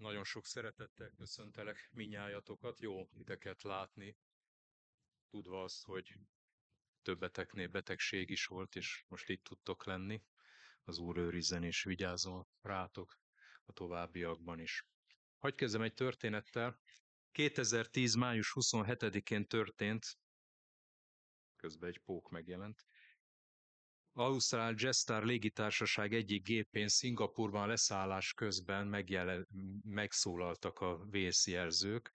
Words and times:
Nagyon 0.00 0.24
sok 0.24 0.46
szeretettel 0.46 1.10
köszöntelek 1.16 1.88
minnyájatokat, 1.92 2.80
jó 2.80 3.08
ideket 3.14 3.62
látni, 3.62 4.16
tudva 5.30 5.62
azt, 5.62 5.84
hogy 5.84 6.14
többeteknél 7.02 7.68
betegség 7.68 8.30
is 8.30 8.46
volt, 8.46 8.76
és 8.76 9.04
most 9.08 9.28
itt 9.28 9.44
tudtok 9.44 9.84
lenni. 9.84 10.22
Az 10.84 10.98
Úr 10.98 11.16
őrizzen 11.16 11.62
és 11.64 11.82
vigyázzon 11.82 12.46
rátok 12.60 13.18
a 13.64 13.72
továbbiakban 13.72 14.58
is. 14.58 14.86
Hagy 15.38 15.54
kezdem 15.54 15.82
egy 15.82 15.94
történettel. 15.94 16.80
2010. 17.32 18.14
május 18.14 18.52
27-én 18.54 19.46
történt, 19.46 20.18
közben 21.56 21.88
egy 21.88 21.98
pók 21.98 22.30
megjelent, 22.30 22.86
Ausztrál 24.20 24.74
Jetstar 24.76 25.24
légitársaság 25.24 26.14
egyik 26.14 26.42
gépén 26.44 26.88
Szingapurban 26.88 27.68
leszállás 27.68 28.32
közben 28.34 28.86
megjele, 28.86 29.46
megszólaltak 29.84 30.80
a 30.80 31.06
vészjelzők, 31.10 32.10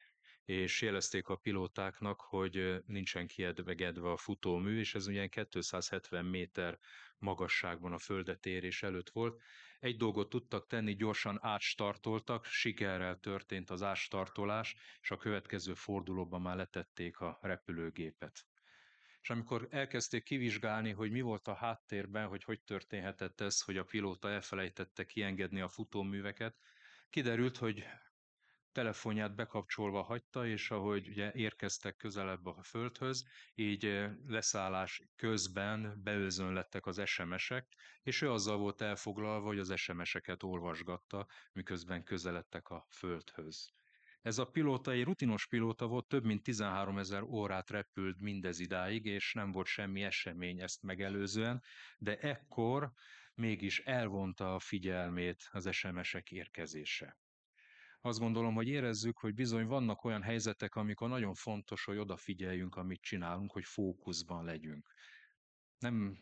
és 0.46 0.82
jelezték 0.82 1.28
a 1.28 1.36
pilótáknak, 1.36 2.22
hogy 2.22 2.84
nincsen 2.86 3.28
kiedvegedve 3.28 4.12
a 4.12 4.18
futómű, 4.18 4.80
és 4.80 4.96
ez 4.96 5.08
ugye 5.08 5.28
270 5.28 6.26
méter 6.26 6.80
magasságban 7.18 7.94
a 7.94 7.98
földetérés 7.98 8.84
előtt 8.84 9.10
volt. 9.10 9.42
Egy 9.80 9.98
dolgot 9.98 10.30
tudtak 10.30 10.68
tenni, 10.68 10.96
gyorsan 10.96 11.40
átstartoltak, 11.42 12.46
sikerrel 12.46 13.20
történt 13.20 13.70
az 13.70 13.82
átstartolás, 13.82 14.76
és 15.02 15.12
a 15.12 15.18
következő 15.18 15.74
fordulóban 15.74 16.42
már 16.42 16.56
letették 16.56 17.20
a 17.20 17.40
repülőgépet 17.42 18.46
és 19.26 19.32
amikor 19.32 19.68
elkezdték 19.72 20.24
kivizsgálni, 20.24 20.92
hogy 20.92 21.12
mi 21.12 21.22
volt 21.22 21.48
a 21.48 21.54
háttérben, 21.54 22.28
hogy 22.28 22.44
hogy 22.44 22.62
történhetett 22.62 23.42
ez, 23.42 23.62
hogy 23.62 23.78
a 23.78 23.84
pilóta 23.84 24.30
elfelejtette 24.30 25.06
kiengedni 25.06 25.62
a 25.62 25.70
futóműveket, 25.70 26.56
kiderült, 27.10 27.58
hogy 27.58 27.86
telefonját 28.72 29.36
bekapcsolva 29.36 30.02
hagyta, 30.02 30.48
és 30.48 30.72
ahogy 30.72 31.08
ugye 31.08 31.32
érkeztek 31.34 31.96
közelebb 31.96 32.46
a 32.46 32.64
földhöz, 32.64 33.26
így 33.56 34.08
leszállás 34.28 35.04
közben 35.16 36.02
beőzönlettek 36.04 36.86
az 36.86 37.02
SMS-ek, 37.06 37.68
és 38.04 38.22
ő 38.22 38.32
azzal 38.32 38.58
volt 38.58 38.82
elfoglalva, 38.82 39.48
hogy 39.48 39.60
az 39.60 39.74
SMS-eket 39.76 40.44
olvasgatta, 40.44 41.28
miközben 41.54 42.04
közeledtek 42.04 42.70
a 42.70 42.88
földhöz. 42.90 43.74
Ez 44.26 44.38
a 44.38 44.46
pilóta 44.46 44.92
egy 44.92 45.04
rutinos 45.04 45.48
pilóta 45.48 45.88
volt, 45.88 46.08
több 46.08 46.24
mint 46.24 46.44
13 46.44 46.98
ezer 46.98 47.22
órát 47.22 47.70
repült 47.70 48.20
mindez 48.20 48.60
idáig, 48.60 49.06
és 49.06 49.34
nem 49.34 49.52
volt 49.52 49.68
semmi 49.68 50.04
esemény 50.04 50.62
ezt 50.62 50.84
megelőzően, 50.84 51.64
de 51.98 52.18
ekkor 52.18 52.92
mégis 53.34 53.80
elvonta 53.80 54.56
a 54.56 54.60
figyelmét 54.60 55.50
az 55.52 55.70
SMS-ek 55.72 56.32
érkezése. 56.32 57.18
Azt 58.02 58.20
gondolom, 58.20 58.54
hogy 58.54 58.68
érezzük, 58.68 59.18
hogy 59.18 59.34
bizony 59.34 59.66
vannak 59.66 60.04
olyan 60.04 60.22
helyzetek, 60.22 60.76
amikor 60.76 61.10
nagyon 61.10 61.34
fontos, 61.34 61.84
hogy 61.84 61.98
odafigyeljünk, 61.98 62.76
amit 62.76 63.02
csinálunk, 63.02 63.52
hogy 63.52 63.66
fókuszban 63.66 64.46
legyünk 64.46 64.94
nem 65.80 66.20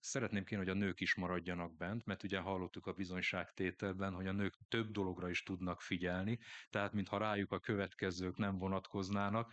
szeretném 0.00 0.44
kéne, 0.44 0.60
hogy 0.60 0.70
a 0.70 0.74
nők 0.74 1.00
is 1.00 1.14
maradjanak 1.14 1.76
bent, 1.76 2.04
mert 2.04 2.22
ugye 2.22 2.38
hallottuk 2.38 2.86
a 2.86 2.92
bizonyságtételben, 2.92 4.12
hogy 4.12 4.26
a 4.26 4.32
nők 4.32 4.54
több 4.68 4.90
dologra 4.90 5.30
is 5.30 5.42
tudnak 5.42 5.80
figyelni, 5.80 6.38
tehát 6.70 6.92
mintha 6.92 7.18
rájuk 7.18 7.52
a 7.52 7.60
következők 7.60 8.36
nem 8.36 8.58
vonatkoznának, 8.58 9.52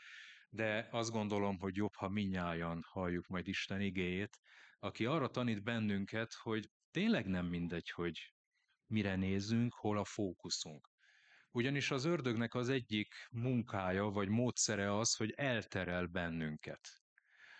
de 0.50 0.88
azt 0.92 1.12
gondolom, 1.12 1.60
hogy 1.60 1.76
jobb, 1.76 1.96
ha 1.96 2.10
minnyájan 2.10 2.84
halljuk 2.88 3.28
majd 3.28 3.48
Isten 3.48 3.82
igéjét, 3.82 4.40
aki 4.80 5.06
arra 5.06 5.28
tanít 5.28 5.64
bennünket, 5.64 6.34
hogy 6.34 6.70
tényleg 6.92 7.26
nem 7.26 7.46
mindegy, 7.46 7.90
hogy 7.90 8.34
mire 8.88 9.16
nézünk, 9.16 9.74
hol 9.74 9.98
a 9.98 10.04
fókuszunk. 10.04 10.90
Ugyanis 11.52 11.92
az 11.92 12.06
ördögnek 12.06 12.54
az 12.56 12.70
egyik 12.70 13.14
munkája 13.32 14.04
vagy 14.04 14.30
módszere 14.30 14.98
az, 14.98 15.16
hogy 15.16 15.32
elterel 15.32 16.06
bennünket. 16.06 16.90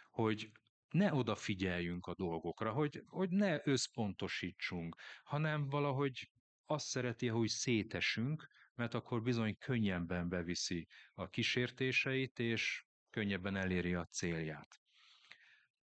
Hogy 0.10 0.52
ne 0.92 1.14
odafigyeljünk 1.14 2.08
a 2.08 2.16
dolgokra, 2.16 2.72
hogy, 2.72 3.04
hogy 3.08 3.30
ne 3.30 3.60
összpontosítsunk, 3.64 4.96
hanem 5.24 5.70
valahogy 5.70 6.32
azt 6.66 6.88
szereti, 6.88 7.28
hogy 7.28 7.48
szétesünk, 7.48 8.48
mert 8.76 8.94
akkor 8.94 9.22
bizony 9.22 9.58
könnyebben 9.58 10.30
beviszi 10.30 10.88
a 11.14 11.30
kísértéseit, 11.30 12.40
és 12.40 12.86
könnyebben 13.10 13.56
eléri 13.56 13.94
a 13.94 14.06
célját. 14.06 14.82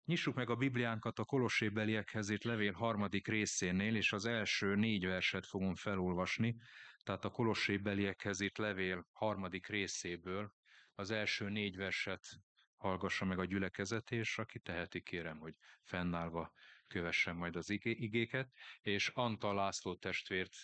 Nyissuk 0.06 0.36
meg 0.36 0.50
a 0.50 0.56
Bibliánkat 0.56 1.20
a 1.20 1.26
Kolossébeliekhez 1.26 2.30
írt 2.30 2.44
levél 2.44 2.72
harmadik 2.72 3.28
részénél, 3.28 3.96
és 3.96 4.14
az 4.14 4.26
első 4.26 4.76
négy 4.76 5.06
verset 5.06 5.46
fogom 5.46 5.76
felolvasni, 5.76 6.56
tehát 7.04 7.26
a 7.26 7.30
Kolossébeliekhez 7.30 8.40
írt 8.40 8.58
levél 8.58 9.08
harmadik 9.12 9.68
részéből 9.68 10.52
az 10.96 11.12
első 11.12 11.50
négy 11.50 11.76
verset 11.76 12.40
hallgassa 12.78 13.26
meg 13.26 13.40
a 13.40 13.46
gyülekezet, 13.46 14.12
és 14.12 14.38
aki 14.38 14.60
teheti, 14.60 15.02
kérem, 15.02 15.40
hogy 15.40 15.56
fennállva 15.84 16.52
kövessen 16.88 17.36
majd 17.36 17.56
az 17.56 17.70
igéket, 17.82 18.52
és 18.82 19.08
Antal 19.08 19.56
László 19.56 19.96
testvért, 19.96 20.56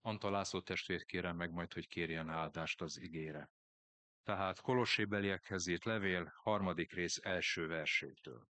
Antal 0.00 0.30
László 0.30 0.60
testvért 0.60 1.04
kérem 1.04 1.36
meg 1.36 1.50
majd, 1.50 1.72
hogy 1.72 1.88
kérjen 1.88 2.28
áldást 2.28 2.80
az 2.80 3.00
igére. 3.00 3.50
Tehát 4.22 4.60
Kolossébeliekhez 4.60 5.66
írt 5.66 5.84
levél, 5.84 6.32
harmadik 6.36 6.92
rész 6.92 7.20
első 7.22 7.66
versétől. 7.66 8.48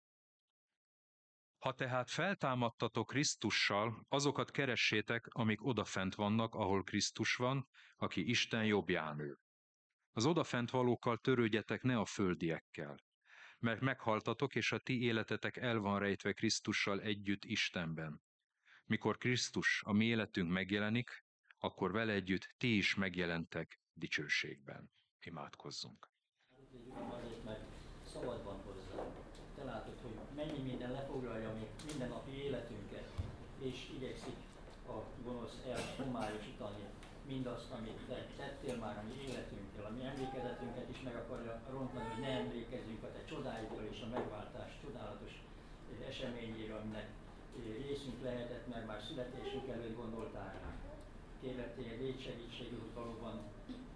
Ha 1.58 1.74
tehát 1.74 2.10
feltámadtatok 2.10 3.08
Krisztussal, 3.08 4.06
azokat 4.10 4.52
keressétek, 4.52 5.28
amik 5.28 5.66
odafent 5.66 6.16
vannak, 6.16 6.56
ahol 6.56 6.84
Krisztus 6.84 7.36
van, 7.36 7.68
aki 7.96 8.30
Isten 8.30 8.66
jobbján 8.66 9.20
ül. 9.20 9.43
Az 10.16 10.26
odafent 10.26 10.70
valókkal 10.70 11.18
törődjetek 11.18 11.82
ne 11.82 11.98
a 11.98 12.06
földiekkel, 12.06 13.00
mert 13.60 13.82
meghaltatok, 13.82 14.56
és 14.56 14.72
a 14.72 14.78
ti 14.78 15.04
életetek 15.04 15.58
el 15.58 15.80
van 15.80 16.00
rejtve 16.00 16.34
Krisztussal 16.34 17.02
együtt 17.02 17.46
Istenben. 17.46 18.22
Mikor 18.86 19.18
Krisztus, 19.18 19.82
a 19.86 19.92
mi 19.92 20.06
életünk 20.06 20.52
megjelenik, 20.52 21.26
akkor 21.58 21.92
vele 21.92 22.14
együtt 22.14 22.54
ti 22.58 22.78
is 22.78 22.96
megjelentek 22.96 23.82
dicsőségben. 23.94 24.92
Imádkozzunk. 25.20 26.10
szabadban 28.06 28.62
hozzá. 28.62 29.14
Te 29.56 29.64
látod, 29.64 30.00
hogy 30.02 30.36
mennyi 30.36 30.62
minden 30.62 30.92
lefoglalja 30.92 31.54
még 31.54 31.68
mindennapi 31.86 32.32
életünket, 32.32 33.12
és 33.60 33.90
igyekszik 33.96 34.36
a 34.88 35.04
gonosz 35.24 35.62
elhomályosítani 35.66 36.53
mindazt, 37.34 37.72
amit 37.78 38.00
te 38.10 38.20
tettél 38.40 38.76
már 38.84 38.96
a 39.02 39.06
mi 39.10 39.18
életünkkel, 39.30 39.86
a 39.90 39.94
mi 39.96 40.02
emlékezetünket 40.12 40.88
is 40.94 41.00
meg 41.08 41.16
akarja 41.24 41.54
rontani, 41.76 42.08
hogy 42.12 42.22
ne 42.26 42.32
emlékezzünk 42.42 43.04
a 43.04 43.12
te 43.16 43.22
csodáidról 43.32 43.86
és 43.94 44.00
a 44.06 44.12
megváltás 44.16 44.72
csodálatos 44.84 45.34
eseményéről, 46.12 46.82
aminek 46.84 47.10
részünk 47.88 48.18
lehetett, 48.28 48.66
mert 48.74 48.88
már 48.88 49.02
születésünk 49.08 49.68
előtt 49.76 49.96
gondoltál 50.02 50.52
rá. 50.62 50.72
Kérlek 51.42 51.76
téged, 51.76 52.00
légy 52.02 52.22
segítségül, 52.28 52.80
hogy 52.80 52.94
valóban 53.02 53.36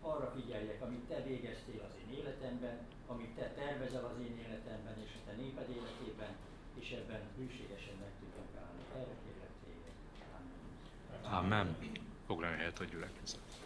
arra 0.02 0.28
figyeljek, 0.36 0.82
amit 0.82 1.08
te 1.10 1.18
végeztél 1.30 1.82
az 1.88 1.94
én 2.02 2.10
életemben, 2.20 2.78
amit 3.08 3.36
te 3.36 3.48
tervezel 3.60 4.06
az 4.06 4.18
én 4.28 4.36
életemben 4.46 4.98
és 5.06 5.12
a 5.18 5.22
te 5.26 5.34
néped 5.42 5.70
életében, 5.78 6.34
és 6.80 6.88
ebben 7.00 7.22
hűségesen 7.38 7.96
meg 8.04 8.12
tudjak 8.20 8.52
állni. 8.64 8.82
Erre 9.00 9.16
kérlek 9.24 9.54
téged. 9.64 9.96
Amen. 11.24 11.68
Amen. 11.68 12.07
Foglaljon 12.28 12.58
helyet 12.58 12.80
a 12.80 12.84
gyülekezet. 12.84 13.62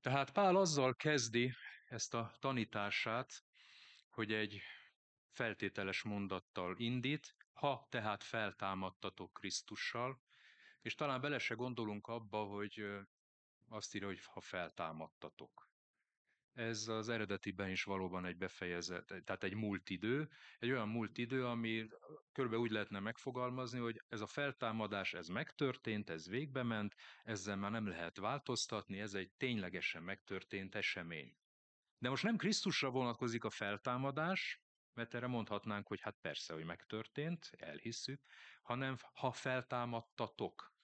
Tehát 0.00 0.32
Pál 0.32 0.56
azzal 0.56 0.94
kezdi 0.96 1.54
ezt 1.88 2.14
a 2.14 2.32
tanítását, 2.38 3.44
hogy 4.10 4.32
egy 4.32 4.62
feltételes 5.30 6.02
mondattal 6.02 6.74
indít, 6.78 7.36
ha 7.52 7.86
tehát 7.90 8.22
feltámadtatok 8.22 9.32
Krisztussal, 9.32 10.20
és 10.82 10.94
talán 10.94 11.20
bele 11.20 11.38
se 11.38 11.54
gondolunk 11.54 12.06
abba, 12.06 12.44
hogy 12.44 12.84
azt 13.68 13.94
írja, 13.94 14.06
hogy 14.08 14.24
ha 14.24 14.40
feltámadtatok. 14.40 15.69
Ez 16.60 16.88
az 16.88 17.08
eredetiben 17.08 17.70
is 17.70 17.84
valóban 17.84 18.24
egy 18.24 18.36
befejezet, 18.36 19.06
tehát 19.06 19.44
egy 19.44 19.54
múlt 19.54 19.90
idő, 19.90 20.30
egy 20.58 20.70
olyan 20.70 20.88
múlt 20.88 21.18
idő, 21.18 21.46
ami 21.46 21.88
körülbelül 22.32 22.64
úgy 22.64 22.70
lehetne 22.70 22.98
megfogalmazni, 23.00 23.78
hogy 23.78 24.02
ez 24.08 24.20
a 24.20 24.26
feltámadás, 24.26 25.14
ez 25.14 25.28
megtörtént, 25.28 26.10
ez 26.10 26.28
végbe 26.28 26.62
ment, 26.62 26.94
ezzel 27.24 27.56
már 27.56 27.70
nem 27.70 27.86
lehet 27.86 28.16
változtatni, 28.16 29.00
ez 29.00 29.14
egy 29.14 29.30
ténylegesen 29.30 30.02
megtörtént 30.02 30.74
esemény. 30.74 31.36
De 31.98 32.08
most 32.08 32.22
nem 32.22 32.36
Krisztusra 32.36 32.90
vonatkozik 32.90 33.44
a 33.44 33.50
feltámadás, 33.50 34.62
mert 34.94 35.14
erre 35.14 35.26
mondhatnánk, 35.26 35.86
hogy 35.86 36.00
hát 36.00 36.16
persze, 36.20 36.54
hogy 36.54 36.64
megtörtént, 36.64 37.50
elhisszük, 37.56 38.22
hanem 38.62 38.96
ha 39.14 39.32
feltámadtatok. 39.32 40.74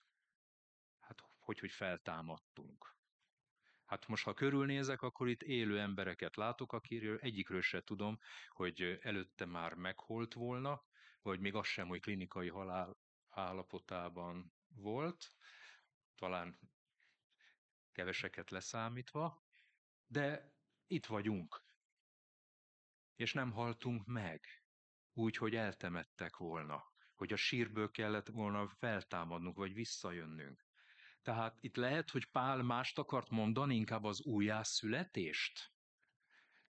Hát 1.00 1.22
hogy, 1.38 1.58
hogy 1.58 1.70
feltámadtunk. 1.70 2.95
Hát 3.86 4.06
most, 4.06 4.24
ha 4.24 4.34
körülnézek, 4.34 5.02
akkor 5.02 5.28
itt 5.28 5.42
élő 5.42 5.80
embereket 5.80 6.36
látok, 6.36 6.72
akiről 6.72 7.18
egyikről 7.18 7.60
se 7.60 7.82
tudom, 7.84 8.18
hogy 8.48 8.98
előtte 9.02 9.44
már 9.44 9.74
megholt 9.74 10.34
volna, 10.34 10.84
vagy 11.22 11.40
még 11.40 11.54
az 11.54 11.66
sem, 11.66 11.88
hogy 11.88 12.00
klinikai 12.00 12.48
halál 12.48 12.96
állapotában 13.28 14.52
volt. 14.68 15.32
Talán 16.14 16.58
keveseket 17.92 18.50
leszámítva, 18.50 19.44
de 20.06 20.54
itt 20.86 21.06
vagyunk. 21.06 21.62
És 23.14 23.32
nem 23.32 23.50
haltunk 23.50 24.06
meg, 24.06 24.46
úgy, 25.12 25.36
hogy 25.36 25.54
eltemettek 25.54 26.36
volna, 26.36 26.92
hogy 27.14 27.32
a 27.32 27.36
sírből 27.36 27.90
kellett 27.90 28.28
volna 28.28 28.68
feltámadnunk, 28.68 29.56
vagy 29.56 29.74
visszajönnünk. 29.74 30.65
Tehát 31.26 31.58
itt 31.60 31.76
lehet, 31.76 32.10
hogy 32.10 32.26
Pál 32.26 32.62
mást 32.62 32.98
akart 32.98 33.30
mondani, 33.30 33.74
inkább 33.74 34.04
az 34.04 34.22
újjászületést? 34.22 35.72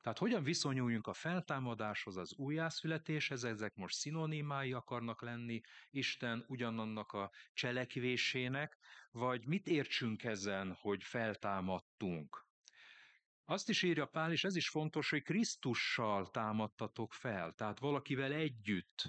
Tehát 0.02 0.18
hogyan 0.18 0.44
viszonyuljunk 0.44 1.08
a 1.08 1.14
feltámadáshoz, 1.14 2.18
az 2.18 2.34
újjászületéshez, 2.34 3.44
ezek 3.44 3.76
most 3.76 3.96
szinonimái 3.96 4.74
akarnak 4.74 5.22
lenni 5.22 5.62
Isten 5.90 6.46
ugyanannak 6.48 7.12
a 7.12 7.32
cselekvésének, 7.54 8.78
vagy 9.12 9.46
mit 9.46 9.68
értsünk 9.68 10.24
ezen, 10.24 10.74
hogy 10.74 11.04
feltámadtunk? 11.04 12.48
Azt 13.46 13.70
is 13.70 13.84
írja 13.84 14.06
Pál, 14.06 14.32
és 14.32 14.44
ez 14.44 14.56
is 14.56 14.70
fontos, 14.70 15.10
hogy 15.10 15.24
Krisztussal 15.24 16.30
támadtatok 16.32 17.14
fel, 17.14 17.54
tehát 17.54 17.80
valakivel 17.80 18.32
együtt. 18.32 19.06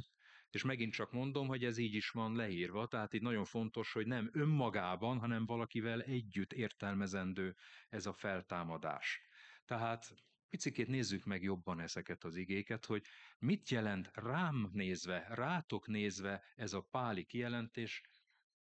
És 0.57 0.63
megint 0.63 0.93
csak 0.93 1.13
mondom, 1.13 1.47
hogy 1.47 1.65
ez 1.65 1.79
így 1.79 1.95
is 1.95 2.11
van 2.11 2.37
leírva, 2.37 2.87
tehát 2.87 3.13
itt 3.13 3.21
nagyon 3.23 3.45
fontos, 3.45 3.93
hogy 3.93 4.07
nem 4.07 4.31
önmagában, 4.33 5.19
hanem 5.19 5.47
valakivel 5.47 6.03
együtt 6.03 6.53
értelmezendő 6.53 7.57
ez 7.89 8.07
a 8.07 8.13
feltámadás. 8.13 9.21
Tehát 9.65 10.15
picikét 10.49 10.89
nézzük 10.89 11.25
meg 11.25 11.43
jobban 11.43 11.81
ezeket 11.81 12.25
az 12.25 12.37
igéket, 12.37 12.85
hogy 12.85 13.07
mit 13.39 13.69
jelent 13.69 14.11
rám 14.15 14.69
nézve, 14.73 15.27
rátok 15.29 15.87
nézve 15.87 16.45
ez 16.55 16.73
a 16.73 16.81
páli 16.91 17.25
kijelentés, 17.25 18.03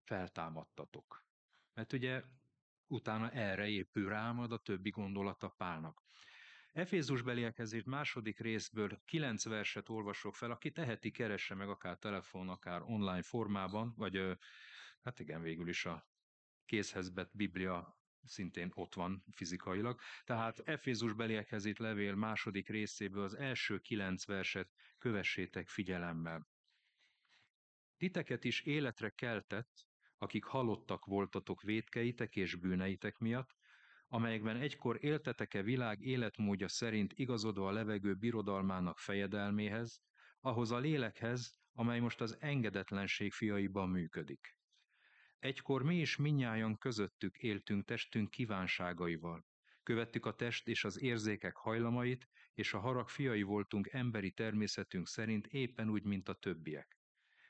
feltámadtatok. 0.05 1.27
Mert 1.75 1.93
ugye 1.93 2.23
utána 2.87 3.31
erre 3.31 3.69
épül 3.69 4.09
rá 4.09 4.33
majd 4.33 4.53
a 4.53 4.62
többi 4.62 4.91
gondolata 4.91 5.49
Pálnak. 5.49 6.03
Efézus 6.73 7.23
beliekhez 7.23 7.73
írt 7.73 7.87
második 7.87 8.41
részből 8.41 9.03
kilenc 9.05 9.45
verset 9.45 9.89
olvasok 9.89 10.35
fel, 10.35 10.51
aki 10.51 10.71
teheti, 10.71 11.11
keresse 11.11 11.55
meg 11.55 11.69
akár 11.69 11.99
telefon, 11.99 12.49
akár 12.49 12.83
online 12.83 13.23
formában, 13.23 13.95
vagy 13.97 14.39
hát 15.01 15.21
igen, 15.21 15.43
végül 15.43 15.69
is 15.69 15.85
a 15.85 16.07
kézhez 16.65 17.09
bet 17.09 17.37
Biblia 17.37 18.01
szintén 18.25 18.71
ott 18.75 18.95
van 18.95 19.25
fizikailag. 19.31 20.01
Tehát 20.25 20.59
Efézus 20.59 21.13
beliekhez 21.13 21.77
levél 21.79 22.15
második 22.15 22.69
részéből 22.69 23.23
az 23.23 23.35
első 23.35 23.79
kilenc 23.79 24.25
verset 24.25 24.73
kövessétek 24.99 25.69
figyelemmel. 25.69 26.49
Titeket 27.97 28.45
is 28.45 28.61
életre 28.61 29.11
keltett, 29.11 29.87
akik 30.19 30.45
halottak 30.45 31.05
voltatok 31.05 31.63
vétkeitek 31.63 32.37
és 32.37 32.55
bűneitek 32.55 33.19
miatt, 33.19 33.57
amelyekben 34.12 34.56
egykor 34.56 35.05
éltetek-e 35.05 35.62
világ 35.62 36.00
életmódja 36.00 36.69
szerint 36.69 37.12
igazodva 37.12 37.69
a 37.69 37.73
levegő 37.73 38.14
birodalmának 38.14 38.99
fejedelméhez, 38.99 40.03
ahhoz 40.41 40.70
a 40.70 40.79
lélekhez, 40.79 41.59
amely 41.73 42.00
most 42.00 42.20
az 42.20 42.37
engedetlenség 42.41 43.32
fiaiban 43.32 43.88
működik. 43.88 44.56
Egykor 45.38 45.82
mi 45.82 46.00
is 46.00 46.17
minnyáján 46.17 46.79
közöttük 46.79 47.37
éltünk 47.37 47.85
testünk 47.85 48.31
kívánságaival. 48.31 49.47
Követtük 49.82 50.26
a 50.26 50.35
test 50.35 50.69
és 50.69 50.85
az 50.85 51.00
érzékek 51.00 51.56
hajlamait, 51.56 52.29
és 52.55 52.75
a 52.75 52.79
harag 52.79 53.08
fiai 53.08 53.43
voltunk 53.43 53.88
emberi 53.88 54.31
természetünk 54.31 55.08
szerint 55.08 55.47
éppen 55.47 55.88
úgy, 55.88 56.05
mint 56.05 56.29
a 56.29 56.35
többiek. 56.35 56.99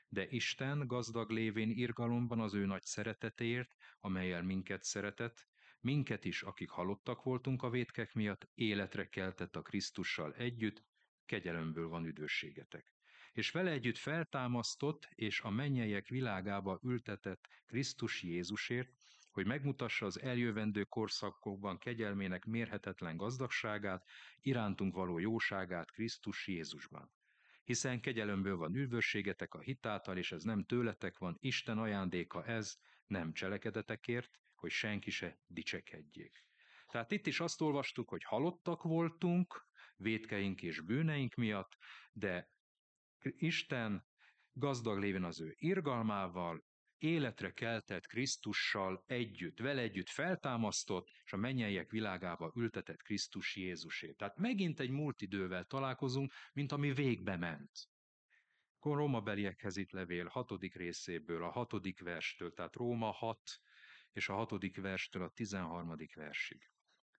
De 0.07 0.27
Isten 0.29 0.87
gazdag 0.87 1.29
lévén 1.29 1.69
irgalomban 1.69 2.39
az 2.39 2.53
ő 2.53 2.65
nagy 2.65 2.83
szeretetéért, 2.83 3.75
amelyel 3.99 4.43
minket 4.43 4.83
szeretett, 4.83 5.51
minket 5.83 6.25
is, 6.25 6.41
akik 6.41 6.69
halottak 6.69 7.23
voltunk 7.23 7.63
a 7.63 7.69
vétkek 7.69 8.13
miatt, 8.13 8.47
életre 8.55 9.09
keltett 9.09 9.55
a 9.55 9.61
Krisztussal 9.61 10.33
együtt, 10.33 10.83
kegyelemből 11.25 11.87
van 11.87 12.05
üdvösségetek 12.05 12.93
és 13.33 13.51
vele 13.51 13.71
együtt 13.71 13.97
feltámasztott 13.97 15.09
és 15.15 15.41
a 15.41 15.49
mennyeiek 15.49 16.07
világába 16.07 16.79
ültetett 16.83 17.47
Krisztus 17.65 18.23
Jézusért, 18.23 18.91
hogy 19.31 19.45
megmutassa 19.45 20.05
az 20.05 20.21
eljövendő 20.21 20.83
korszakokban 20.83 21.77
kegyelmének 21.77 22.45
mérhetetlen 22.45 23.17
gazdagságát, 23.17 24.07
irántunk 24.41 24.95
való 24.95 25.19
jóságát 25.19 25.91
Krisztus 25.91 26.47
Jézusban. 26.47 27.11
Hiszen 27.63 28.01
kegyelemből 28.01 28.57
van 28.57 28.75
üdvösségetek 28.75 29.53
a 29.53 29.59
hitáltal, 29.59 30.17
és 30.17 30.31
ez 30.31 30.43
nem 30.43 30.63
tőletek 30.63 31.17
van, 31.17 31.37
Isten 31.39 31.77
ajándéka 31.77 32.45
ez, 32.45 32.77
nem 33.07 33.33
cselekedetekért, 33.33 34.39
hogy 34.63 34.71
senki 34.71 35.09
se 35.09 35.39
dicsekedjék. 35.47 36.45
Tehát 36.87 37.11
itt 37.11 37.27
is 37.27 37.39
azt 37.39 37.61
olvastuk, 37.61 38.09
hogy 38.09 38.23
halottak 38.23 38.83
voltunk, 38.83 39.67
védkeink 39.95 40.61
és 40.61 40.81
bűneink 40.81 41.35
miatt, 41.35 41.77
de 42.11 42.49
Isten 43.37 44.05
gazdag 44.51 44.99
lévén 44.99 45.23
az 45.23 45.41
ő 45.41 45.55
irgalmával, 45.57 46.63
életre 46.97 47.51
keltett 47.51 48.07
Krisztussal 48.07 49.03
együtt, 49.05 49.59
vele 49.59 49.81
együtt 49.81 50.09
feltámasztott, 50.09 51.09
és 51.23 51.33
a 51.33 51.37
mennyeiek 51.37 51.89
világába 51.89 52.51
ültetett 52.55 53.01
Krisztus 53.01 53.55
Jézusét. 53.55 54.17
Tehát 54.17 54.37
megint 54.37 54.79
egy 54.79 54.89
múlt 54.89 55.21
idővel 55.21 55.65
találkozunk, 55.65 56.33
mint 56.53 56.71
ami 56.71 56.93
végbe 56.93 57.37
ment. 57.37 57.71
Akkor 58.75 58.97
Róma 58.97 59.21
beliekhez 59.21 59.77
itt 59.77 59.91
levél 59.91 60.27
hatodik 60.27 60.75
részéből, 60.75 61.43
a 61.43 61.51
hatodik 61.51 62.01
verstől, 62.01 62.53
tehát 62.53 62.75
Róma 62.75 63.11
6 63.11 63.39
és 64.13 64.29
a 64.29 64.33
hatodik 64.33 64.81
verstől 64.81 65.23
a 65.23 65.29
tizenharmadik 65.29 66.15
versig. 66.15 66.69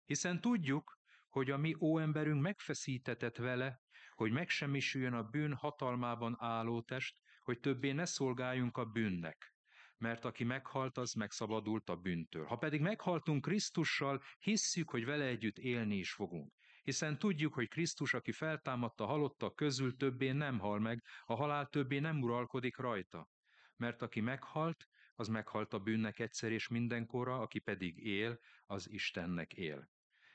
Hiszen 0.04 0.40
tudjuk, 0.40 0.98
hogy 1.28 1.50
a 1.50 1.56
mi 1.56 1.74
óemberünk 1.80 2.42
megfeszítetett 2.42 3.36
vele, 3.36 3.82
hogy 4.14 4.32
megsemmisüljön 4.32 5.12
a 5.12 5.22
bűn 5.22 5.54
hatalmában 5.54 6.36
álló 6.38 6.82
test, 6.82 7.16
hogy 7.42 7.60
többé 7.60 7.92
ne 7.92 8.04
szolgáljunk 8.04 8.76
a 8.76 8.84
bűnnek. 8.84 9.54
Mert 9.98 10.24
aki 10.24 10.44
meghalt, 10.44 10.96
az 10.96 11.12
megszabadult 11.12 11.88
a 11.88 11.96
bűntől. 11.96 12.44
Ha 12.44 12.56
pedig 12.56 12.80
meghaltunk 12.80 13.42
Krisztussal, 13.42 14.22
hisszük, 14.38 14.90
hogy 14.90 15.04
vele 15.04 15.24
együtt 15.24 15.58
élni 15.58 15.96
is 15.96 16.12
fogunk. 16.12 16.52
Hiszen 16.82 17.18
tudjuk, 17.18 17.54
hogy 17.54 17.68
Krisztus, 17.68 18.14
aki 18.14 18.32
feltámadta 18.32 19.06
halottak 19.06 19.56
közül, 19.56 19.96
többé 19.96 20.30
nem 20.30 20.58
hal 20.58 20.78
meg, 20.78 21.04
a 21.24 21.34
halál 21.34 21.66
többé 21.66 21.98
nem 21.98 22.22
uralkodik 22.22 22.76
rajta. 22.76 23.28
Mert 23.76 24.02
aki 24.02 24.20
meghalt, 24.20 24.88
az 25.14 25.28
meghalt 25.28 25.72
a 25.72 25.78
bűnnek 25.78 26.18
egyszer 26.18 26.52
és 26.52 26.68
mindenkorra, 26.68 27.40
aki 27.40 27.58
pedig 27.58 28.06
él, 28.06 28.38
az 28.66 28.90
Istennek 28.90 29.52
él. 29.52 29.88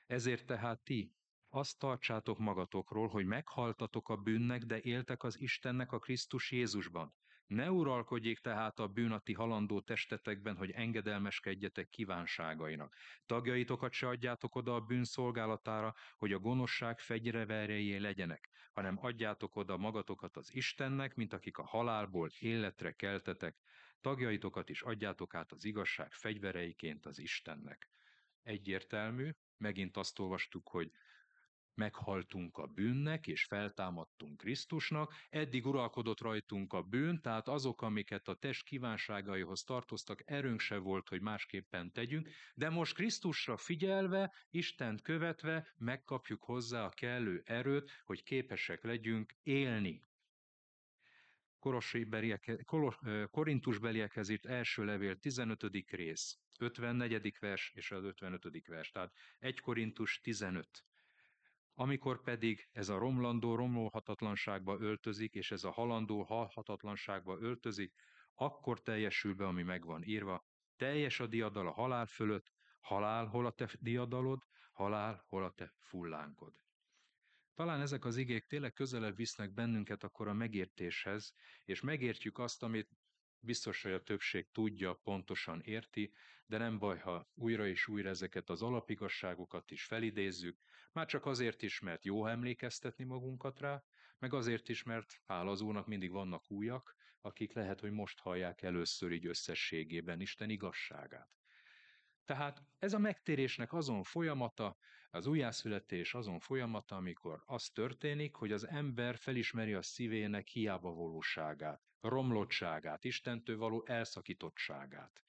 Ezért 0.06 0.46
tehát 0.46 0.84
ti, 0.84 1.14
azt 1.50 1.80
tartsátok 1.80 2.38
magatokról, 2.38 3.08
hogy 3.08 3.26
meghaltatok 3.26 4.10
a 4.10 4.16
bűnnek, 4.16 4.64
de 4.64 4.80
éltek 4.82 5.24
az 5.24 5.40
Istennek 5.40 5.92
a 5.92 6.00
Krisztus 6.00 6.52
Jézusban. 6.52 7.14
Ne 7.48 7.72
uralkodjék 7.72 8.40
tehát 8.40 8.80
a 8.80 8.88
bűn 8.88 9.12
a 9.12 9.20
ti 9.20 9.34
halandó 9.34 9.82
testetekben, 9.82 10.56
hogy 10.56 10.72
engedelmeskedjetek 10.72 11.90
kívánságainak. 11.90 12.96
Tagjaitokat 13.26 13.92
se 13.92 14.08
adjátok 14.08 14.56
oda 14.56 14.76
a 14.76 14.80
bűn 14.80 15.04
szolgálatára, 15.04 15.96
hogy 16.18 16.34
a 16.34 16.40
gonoszság 16.40 17.00
fegyreverjei 17.00 18.00
legyenek, 18.00 18.50
hanem 18.72 18.98
adjátok 19.02 19.56
oda 19.56 19.78
magatokat 19.78 20.38
az 20.38 20.54
Istennek, 20.54 21.16
mint 21.16 21.34
akik 21.34 21.58
a 21.58 21.66
halálból 21.66 22.30
életre 22.40 22.92
keltetek. 22.92 23.58
Tagjaitokat 24.02 24.70
is 24.70 24.82
adjátok 24.82 25.34
át 25.34 25.52
az 25.52 25.66
igazság 25.66 26.14
fegyvereiként 26.14 27.06
az 27.06 27.20
Istennek. 27.20 27.90
Egyértelmű, 28.44 29.30
megint 29.58 29.98
azt 29.98 30.20
olvastuk, 30.20 30.70
hogy 30.70 30.92
meghaltunk 31.80 32.58
a 32.58 32.66
bűnnek, 32.66 33.28
és 33.28 33.44
feltámadtunk 33.44 34.38
Krisztusnak, 34.38 35.14
eddig 35.30 35.66
uralkodott 35.66 36.22
rajtunk 36.22 36.74
a 36.74 36.82
bűn, 36.82 37.22
tehát 37.22 37.48
azok, 37.48 37.82
amiket 37.82 38.28
a 38.28 38.34
test 38.34 38.64
kívánságaihoz 38.64 39.64
tartoztak, 39.64 40.22
erőnk 40.26 40.60
se 40.60 40.78
volt, 40.78 41.10
hogy 41.10 41.22
másképpen 41.22 41.92
tegyünk, 41.92 42.30
de 42.54 42.70
most 42.70 42.94
Krisztusra 42.94 43.58
figyelve, 43.58 44.34
Istent 44.50 45.02
követve 45.02 45.68
megkapjuk 45.78 46.44
hozzá 46.44 46.86
a 46.86 46.90
kellő 46.90 47.42
erőt, 47.46 47.92
hogy 48.04 48.24
képesek 48.24 48.84
legyünk 48.84 49.36
élni. 49.44 50.09
Korintus 53.32 53.78
beliekhez 53.78 54.30
írt 54.30 54.46
első 54.46 54.86
levél 54.86 55.16
15. 55.16 55.64
rész, 55.90 56.40
54. 56.60 57.38
vers 57.40 57.72
és 57.76 57.92
az 57.92 58.04
55. 58.04 58.68
vers, 58.68 58.92
tehát 58.92 59.14
1 59.40 59.60
Korintus 59.60 60.20
15. 60.22 60.84
Amikor 61.74 62.22
pedig 62.22 62.68
ez 62.72 62.90
a 62.90 62.98
romlandó 62.98 63.56
romlóhatatlanságba 63.56 64.80
öltözik, 64.80 65.34
és 65.34 65.52
ez 65.52 65.64
a 65.64 65.72
halandó 65.72 66.24
halhatatlanságba 66.24 67.38
öltözik, 67.40 67.94
akkor 68.34 68.82
teljesül 68.82 69.36
be, 69.36 69.46
ami 69.46 69.64
megvan 69.64 70.04
írva, 70.04 70.46
teljes 70.76 71.20
a 71.20 71.28
diadal 71.28 71.68
a 71.68 71.72
halál 71.72 72.06
fölött, 72.06 72.54
halál, 72.80 73.26
hol 73.26 73.46
a 73.46 73.52
te 73.52 73.70
diadalod, 73.80 74.44
halál, 74.72 75.24
hol 75.28 75.44
a 75.44 75.52
te 75.52 75.74
fullánkod. 75.78 76.54
Talán 77.60 77.82
ezek 77.82 78.06
az 78.06 78.18
igék 78.18 78.46
tényleg 78.46 78.74
közelebb 78.74 79.16
visznek 79.16 79.54
bennünket 79.54 80.04
akkor 80.04 80.28
a 80.28 80.34
megértéshez, 80.34 81.34
és 81.66 81.82
megértjük 81.82 82.38
azt, 82.38 82.64
amit 82.64 82.90
biztos, 83.40 83.82
hogy 83.82 83.92
a 83.92 84.04
többség 84.04 84.52
tudja, 84.52 84.94
pontosan 84.94 85.62
érti, 85.62 86.14
de 86.46 86.58
nem 86.58 86.78
baj, 86.78 87.00
ha 87.00 87.30
újra 87.34 87.68
és 87.68 87.88
újra 87.88 88.10
ezeket 88.10 88.50
az 88.50 88.62
alapigasságokat 88.62 89.72
is 89.72 89.84
felidézzük, 89.84 90.60
már 90.92 91.06
csak 91.06 91.26
azért 91.26 91.62
is, 91.62 91.80
mert 91.80 92.06
jó 92.06 92.26
emlékeztetni 92.26 93.04
magunkat 93.04 93.60
rá, 93.60 93.84
meg 94.20 94.34
azért 94.34 94.70
is, 94.70 94.84
mert 94.84 95.22
hála 95.26 95.52
az 95.52 95.62
Úrnak 95.62 95.88
mindig 95.88 96.12
vannak 96.12 96.52
újak, 96.52 96.96
akik 97.22 97.54
lehet, 97.54 97.80
hogy 97.80 97.92
most 97.92 98.20
hallják 98.20 98.62
először 98.62 99.12
így 99.12 99.26
összességében 99.26 100.22
Isten 100.22 100.50
igazságát. 100.50 101.30
Tehát 102.26 102.64
ez 102.78 102.94
a 102.94 103.00
megtérésnek 103.00 103.74
azon 103.74 104.04
folyamata, 104.04 104.78
az 105.12 105.26
újjászületés 105.28 106.14
azon 106.14 106.40
folyamata, 106.40 106.96
amikor 106.96 107.44
az 107.46 107.70
történik, 107.70 108.36
hogy 108.36 108.52
az 108.52 108.68
ember 108.68 109.18
felismeri 109.18 109.74
a 109.74 109.82
szívének 109.82 110.48
hiába 110.48 110.94
valóságát, 110.94 111.82
romlottságát, 112.02 113.04
Istentől 113.04 113.58
való 113.58 113.84
elszakítottságát. 113.86 115.24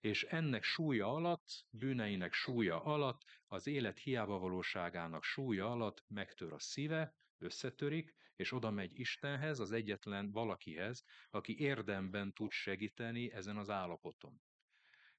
És 0.00 0.24
ennek 0.24 0.62
súlya 0.62 1.12
alatt, 1.12 1.66
bűneinek 1.70 2.32
súlya 2.32 2.82
alatt, 2.82 3.24
az 3.46 3.66
élet 3.66 3.98
hiába 3.98 4.38
valóságának 4.38 5.22
súlya 5.22 5.70
alatt 5.70 6.04
megtör 6.08 6.52
a 6.52 6.58
szíve, 6.58 7.14
összetörik, 7.38 8.14
és 8.36 8.52
oda 8.52 8.70
megy 8.70 8.98
Istenhez, 8.98 9.58
az 9.58 9.72
egyetlen 9.72 10.30
valakihez, 10.30 11.04
aki 11.30 11.58
érdemben 11.58 12.32
tud 12.32 12.50
segíteni 12.50 13.32
ezen 13.32 13.56
az 13.56 13.70
állapoton 13.70 14.40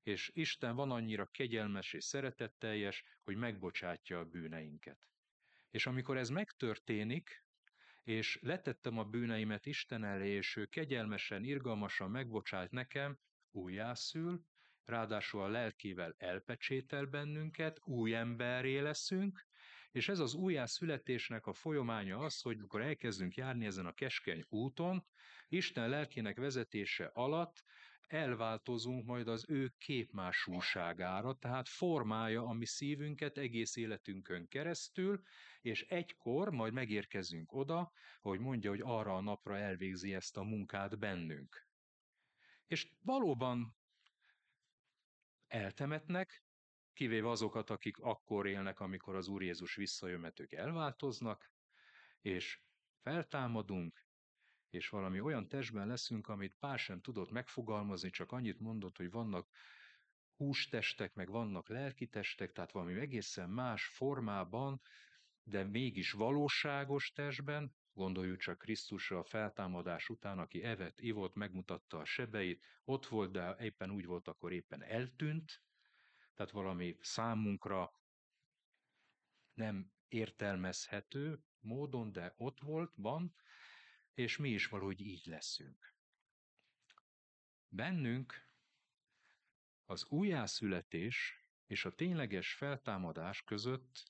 és 0.04 0.32
Isten 0.34 0.76
van 0.76 0.92
annyira 0.92 1.26
kegyelmes 1.26 1.94
és 1.94 2.04
szeretetteljes, 2.04 3.04
hogy 3.24 3.36
megbocsátja 3.36 4.20
a 4.20 4.26
bűneinket. 4.26 5.00
És 5.70 5.86
amikor 5.86 6.18
ez 6.18 6.30
megtörténik, 6.30 7.46
és 8.04 8.40
letettem 8.42 8.98
a 8.98 9.04
bűneimet 9.04 9.66
Isten 9.66 10.04
elé, 10.04 10.30
és 10.30 10.56
ő 10.56 10.66
kegyelmesen, 10.66 11.44
irgalmasan 11.44 12.12
megbocsát 12.12 12.72
nekem, 12.72 13.18
újjászül, 13.52 14.46
ráadásul 14.86 15.42
a 15.42 15.48
lelkével 15.48 16.16
elpecsétel 16.18 17.06
bennünket, 17.06 17.80
új 17.84 18.16
emberré 18.16 18.80
leszünk, 18.80 19.46
és 19.92 20.10
ez 20.10 20.20
az 20.20 20.34
újjászületésnek 20.34 21.46
a 21.46 21.54
folyamánya 21.54 22.18
az, 22.18 22.42
hogy 22.42 22.58
amikor 22.58 22.82
elkezdünk 22.82 23.36
járni 23.36 23.66
ezen 23.66 23.86
a 23.86 23.94
keskeny 23.94 24.46
úton, 24.50 25.06
Isten 25.48 25.90
lelkének 25.90 26.38
vezetése 26.38 27.10
alatt 27.14 27.64
elváltozunk 28.08 29.06
majd 29.06 29.28
az 29.28 29.46
ő 29.50 29.74
képmásulságára, 29.78 31.34
tehát 31.34 31.68
formálja 31.68 32.44
a 32.44 32.54
mi 32.54 32.66
szívünket 32.66 33.38
egész 33.38 33.76
életünkön 33.76 34.48
keresztül, 34.48 35.22
és 35.62 35.82
egykor 35.82 36.50
majd 36.50 36.74
megérkezünk 36.74 37.54
oda, 37.54 37.92
hogy 38.22 38.40
mondja, 38.40 38.70
hogy 38.70 38.82
arra 38.84 39.16
a 39.16 39.22
napra 39.22 39.58
elvégzi 39.58 40.14
ezt 40.14 40.38
a 40.38 40.44
munkát 40.44 41.00
bennünk. 41.00 41.68
És 42.68 42.92
valóban 43.02 43.78
eltemetnek, 45.48 46.44
kivéve 46.94 47.30
azokat, 47.30 47.70
akik 47.70 47.98
akkor 47.98 48.48
élnek, 48.48 48.80
amikor 48.80 49.16
az 49.16 49.28
Úr 49.28 49.44
Jézus 49.44 49.76
visszajön, 49.76 50.20
mert 50.20 50.40
ők 50.40 50.52
elváltoznak, 50.52 51.52
és 52.22 52.62
feltámadunk, 53.02 54.07
és 54.70 54.90
valami 54.90 55.20
olyan 55.20 55.48
testben 55.48 55.88
leszünk, 55.88 56.28
amit 56.28 56.56
pár 56.60 56.80
sem 56.80 57.02
tudott 57.02 57.32
megfogalmazni, 57.32 58.10
csak 58.10 58.32
annyit 58.32 58.60
mondott, 58.60 58.98
hogy 58.98 59.12
vannak 59.12 59.50
hústestek, 60.36 61.14
meg 61.14 61.30
vannak 61.30 61.70
lelkitestek, 61.70 62.52
tehát 62.52 62.72
valami 62.72 63.00
egészen 63.00 63.50
más 63.50 63.86
formában, 63.86 64.82
de 65.44 65.64
mégis 65.64 66.12
valóságos 66.12 67.12
testben, 67.12 67.76
gondoljuk 67.94 68.40
csak 68.40 68.58
Krisztusra 68.58 69.20
a 69.20 69.24
feltámadás 69.24 70.10
után, 70.10 70.40
aki 70.40 70.64
evett, 70.64 71.00
ivott, 71.00 71.36
megmutatta 71.36 71.98
a 71.98 72.06
sebeit, 72.06 72.66
ott 72.84 73.06
volt, 73.06 73.32
de 73.32 73.56
éppen 73.60 73.92
úgy 73.92 74.06
volt, 74.06 74.28
akkor 74.28 74.52
éppen 74.52 74.84
eltűnt, 74.84 75.62
tehát 76.34 76.52
valami 76.52 76.98
számunkra 77.02 77.92
nem 79.54 79.92
értelmezhető 80.08 81.44
módon, 81.60 82.12
de 82.12 82.34
ott 82.38 82.60
volt, 82.60 82.92
van, 82.96 83.36
és 84.18 84.38
mi 84.38 84.50
is 84.50 84.68
valahogy 84.68 85.02
így 85.02 85.26
leszünk. 85.26 85.94
Bennünk 87.68 88.48
az 89.86 90.06
újjászületés 90.06 91.46
és 91.66 91.86
a 91.86 91.96
tényleges 91.96 92.54
feltámadás 92.54 93.44
között 93.44 94.10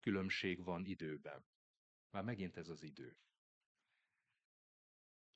különbség 0.00 0.64
van 0.64 0.84
időben. 0.84 1.44
Már 2.10 2.24
megint 2.24 2.56
ez 2.56 2.68
az 2.68 2.82
idő. 2.82 3.16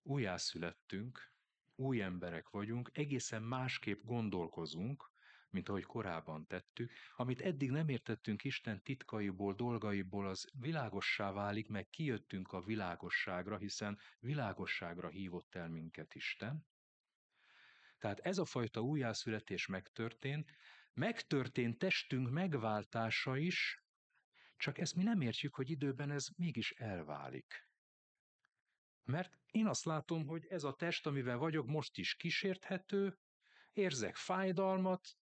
Újjászülettünk, 0.02 1.32
új 1.74 2.02
emberek 2.02 2.48
vagyunk, 2.48 2.90
egészen 2.92 3.42
másképp 3.42 4.04
gondolkozunk, 4.04 5.10
mint 5.56 5.68
ahogy 5.68 5.84
korábban 5.84 6.46
tettük. 6.46 6.92
Amit 7.16 7.40
eddig 7.40 7.70
nem 7.70 7.88
értettünk 7.88 8.44
Isten 8.44 8.82
titkaiból, 8.82 9.54
dolgaiból, 9.54 10.28
az 10.28 10.48
világossá 10.52 11.32
válik, 11.32 11.68
meg 11.68 11.88
kijöttünk 11.88 12.52
a 12.52 12.62
világosságra, 12.62 13.56
hiszen 13.56 13.98
világosságra 14.18 15.08
hívott 15.08 15.54
el 15.54 15.68
minket 15.68 16.14
Isten. 16.14 16.66
Tehát 17.98 18.18
ez 18.18 18.38
a 18.38 18.44
fajta 18.44 18.80
újjászületés 18.80 19.66
megtörtént, 19.66 20.52
megtörtént 20.92 21.78
testünk 21.78 22.30
megváltása 22.30 23.36
is, 23.36 23.84
csak 24.56 24.78
ezt 24.78 24.94
mi 24.94 25.02
nem 25.02 25.20
értjük, 25.20 25.54
hogy 25.54 25.70
időben 25.70 26.10
ez 26.10 26.28
mégis 26.36 26.70
elválik. 26.70 27.68
Mert 29.04 29.38
én 29.50 29.66
azt 29.66 29.84
látom, 29.84 30.26
hogy 30.26 30.46
ez 30.46 30.64
a 30.64 30.74
test, 30.74 31.06
amivel 31.06 31.36
vagyok, 31.36 31.66
most 31.66 31.98
is 31.98 32.14
kísérthető, 32.14 33.18
érzek 33.72 34.16
fájdalmat, 34.16 35.16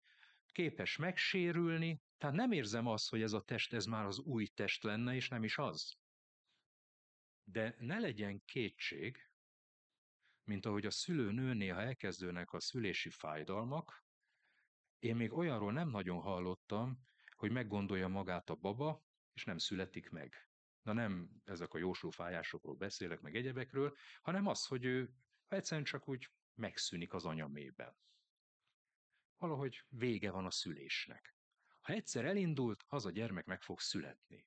képes 0.52 0.96
megsérülni, 0.96 2.02
tehát 2.18 2.36
nem 2.36 2.52
érzem 2.52 2.86
azt, 2.86 3.08
hogy 3.08 3.22
ez 3.22 3.32
a 3.32 3.40
test, 3.40 3.72
ez 3.72 3.84
már 3.84 4.04
az 4.04 4.18
új 4.18 4.46
test 4.46 4.82
lenne, 4.82 5.14
és 5.14 5.28
nem 5.28 5.44
is 5.44 5.58
az. 5.58 5.96
De 7.44 7.74
ne 7.78 7.98
legyen 7.98 8.44
kétség, 8.44 9.30
mint 10.44 10.66
ahogy 10.66 10.86
a 10.86 10.90
szülő 10.90 11.52
néha 11.52 11.80
elkezdőnek 11.80 12.52
a 12.52 12.60
szülési 12.60 13.10
fájdalmak, 13.10 14.04
én 14.98 15.16
még 15.16 15.32
olyanról 15.32 15.72
nem 15.72 15.88
nagyon 15.88 16.20
hallottam, 16.20 17.08
hogy 17.36 17.50
meggondolja 17.50 18.08
magát 18.08 18.50
a 18.50 18.54
baba, 18.54 19.04
és 19.32 19.44
nem 19.44 19.58
születik 19.58 20.10
meg. 20.10 20.48
Na 20.82 20.92
nem 20.92 21.30
ezek 21.44 21.74
a 21.74 21.78
jóslófájásokról 21.78 22.74
beszélek, 22.74 23.20
meg 23.20 23.36
egyebekről, 23.36 23.96
hanem 24.20 24.46
az, 24.46 24.66
hogy 24.66 24.84
ő 24.84 25.10
egyszerűen 25.48 25.86
csak 25.86 26.08
úgy 26.08 26.30
megszűnik 26.54 27.12
az 27.12 27.24
anyamében 27.24 27.96
valahogy 29.40 29.84
vége 29.88 30.30
van 30.30 30.46
a 30.46 30.50
szülésnek. 30.50 31.34
Ha 31.80 31.92
egyszer 31.92 32.24
elindult, 32.24 32.84
az 32.86 33.06
a 33.06 33.10
gyermek 33.10 33.44
meg 33.44 33.62
fog 33.62 33.80
születni. 33.80 34.46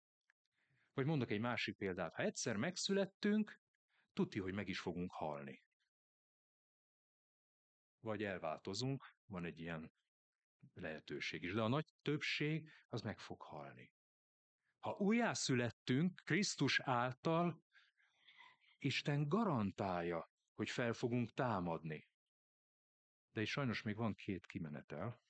Vagy 0.93 1.05
mondok 1.05 1.29
egy 1.29 1.39
másik 1.39 1.77
példát, 1.77 2.13
ha 2.13 2.23
egyszer 2.23 2.55
megszülettünk, 2.55 3.59
tudti, 4.13 4.39
hogy 4.39 4.53
meg 4.53 4.67
is 4.67 4.79
fogunk 4.79 5.11
halni. 5.11 5.63
Vagy 7.99 8.23
elváltozunk, 8.23 9.15
van 9.25 9.45
egy 9.45 9.59
ilyen 9.59 9.93
lehetőség 10.73 11.43
is, 11.43 11.53
de 11.53 11.61
a 11.61 11.67
nagy 11.67 11.93
többség 12.01 12.71
az 12.89 13.01
meg 13.01 13.19
fog 13.19 13.41
halni. 13.41 13.91
Ha 14.79 14.95
újjászülettünk 14.97 16.21
Krisztus 16.23 16.79
által, 16.79 17.63
Isten 18.77 19.27
garantálja, 19.27 20.31
hogy 20.53 20.69
fel 20.69 20.93
fogunk 20.93 21.33
támadni 21.33 22.11
de 23.33 23.41
is 23.41 23.51
sajnos 23.51 23.81
még 23.81 23.95
van 23.95 24.15
két 24.15 24.45
kimenetel, 24.45 25.21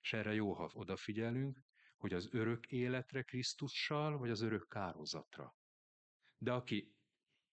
és 0.00 0.12
erre 0.12 0.34
jó, 0.34 0.52
ha 0.52 0.70
odafigyelünk, 0.72 1.64
hogy 1.96 2.12
az 2.12 2.28
örök 2.32 2.66
életre 2.66 3.22
Krisztussal, 3.22 4.18
vagy 4.18 4.30
az 4.30 4.40
örök 4.40 4.68
kározatra. 4.68 5.56
De 6.38 6.52
aki 6.52 6.94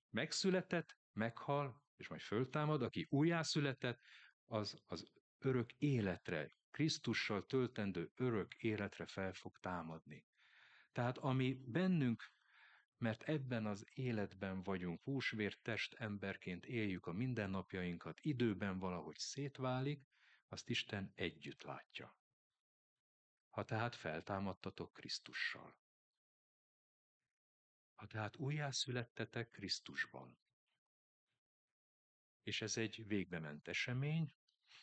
megszületett, 0.09 0.97
meghal, 1.13 1.81
és 1.95 2.07
majd 2.07 2.21
föltámad, 2.21 2.81
aki 2.81 3.07
újjászületett, 3.09 4.01
az 4.45 4.81
az 4.85 5.11
örök 5.37 5.71
életre, 5.71 6.55
Krisztussal 6.71 7.45
töltendő 7.45 8.11
örök 8.15 8.53
életre 8.53 9.05
fel 9.05 9.33
fog 9.33 9.57
támadni. 9.59 10.25
Tehát 10.91 11.17
ami 11.17 11.53
bennünk 11.65 12.31
mert 12.97 13.23
ebben 13.23 13.65
az 13.65 13.85
életben 13.93 14.63
vagyunk, 14.63 15.01
húsvér 15.03 15.57
test 15.62 15.93
emberként 15.93 16.65
éljük 16.65 17.05
a 17.05 17.12
mindennapjainkat, 17.12 18.19
időben 18.21 18.79
valahogy 18.79 19.17
szétválik, 19.17 20.07
azt 20.47 20.69
Isten 20.69 21.12
együtt 21.15 21.62
látja. 21.62 22.15
Ha 23.50 23.65
tehát 23.65 23.95
feltámadtatok 23.95 24.93
Krisztussal. 24.93 25.77
Ha 27.93 28.07
tehát 28.07 28.38
újjászülettetek 28.38 29.50
Krisztusban. 29.50 30.38
És 32.43 32.62
ez 32.62 32.77
egy 32.77 33.07
végbement 33.07 33.67
esemény. 33.67 34.35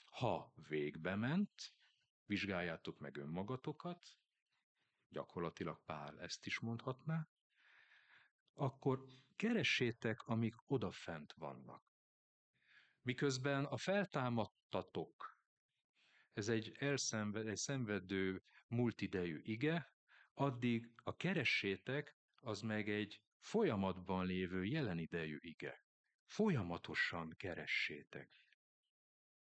Ha 0.04 0.52
végbement, 0.54 1.74
vizsgáljátok 2.24 2.98
meg 2.98 3.16
önmagatokat, 3.16 4.18
gyakorlatilag 5.08 5.80
Pál 5.84 6.20
ezt 6.20 6.46
is 6.46 6.58
mondhatná, 6.58 7.28
akkor 8.54 9.04
keressétek, 9.36 10.22
amik 10.22 10.54
odafent 10.66 11.32
vannak. 11.32 11.82
Miközben 13.02 13.64
a 13.64 13.76
feltámadtatok, 13.76 15.38
ez 16.32 16.48
egy 16.48 16.72
elszenved, 16.78 17.46
egy 17.46 17.56
szenvedő 17.56 18.42
multidejű 18.68 19.40
ige, 19.42 19.92
addig 20.34 20.92
a 20.96 21.16
keressétek, 21.16 22.16
az 22.34 22.60
meg 22.60 22.88
egy 22.88 23.20
folyamatban 23.38 24.26
lévő 24.26 24.64
jelenidejű 24.64 25.38
ige. 25.40 25.84
Folyamatosan 26.24 27.34
keressétek. 27.36 28.40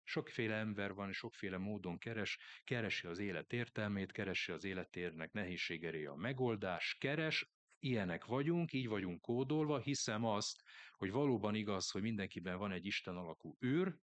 Sokféle 0.03 0.55
ember 0.55 0.95
van, 0.95 1.09
és 1.09 1.17
sokféle 1.17 1.59
módon 1.59 1.99
keres, 1.99 2.39
keresi 2.65 3.07
az 3.07 3.19
élet 3.19 3.53
értelmét, 3.53 4.13
keresi 4.13 4.53
az 4.53 4.65
életérnek 4.65 5.33
nehézségeré 5.33 6.05
a 6.05 6.15
megoldás, 6.15 6.97
keres, 7.01 7.53
ilyenek 7.79 8.25
vagyunk, 8.25 8.73
így 8.73 8.89
vagyunk 8.89 9.21
kódolva, 9.21 9.79
hiszem 9.79 10.25
azt, 10.25 10.63
hogy 10.97 11.11
valóban 11.11 11.55
igaz, 11.55 11.91
hogy 11.91 12.03
mindenkiben 12.03 12.59
van 12.59 12.73
egy 12.73 12.87
Isten 12.87 13.17
alakú 13.17 13.57
űr, 13.65 13.99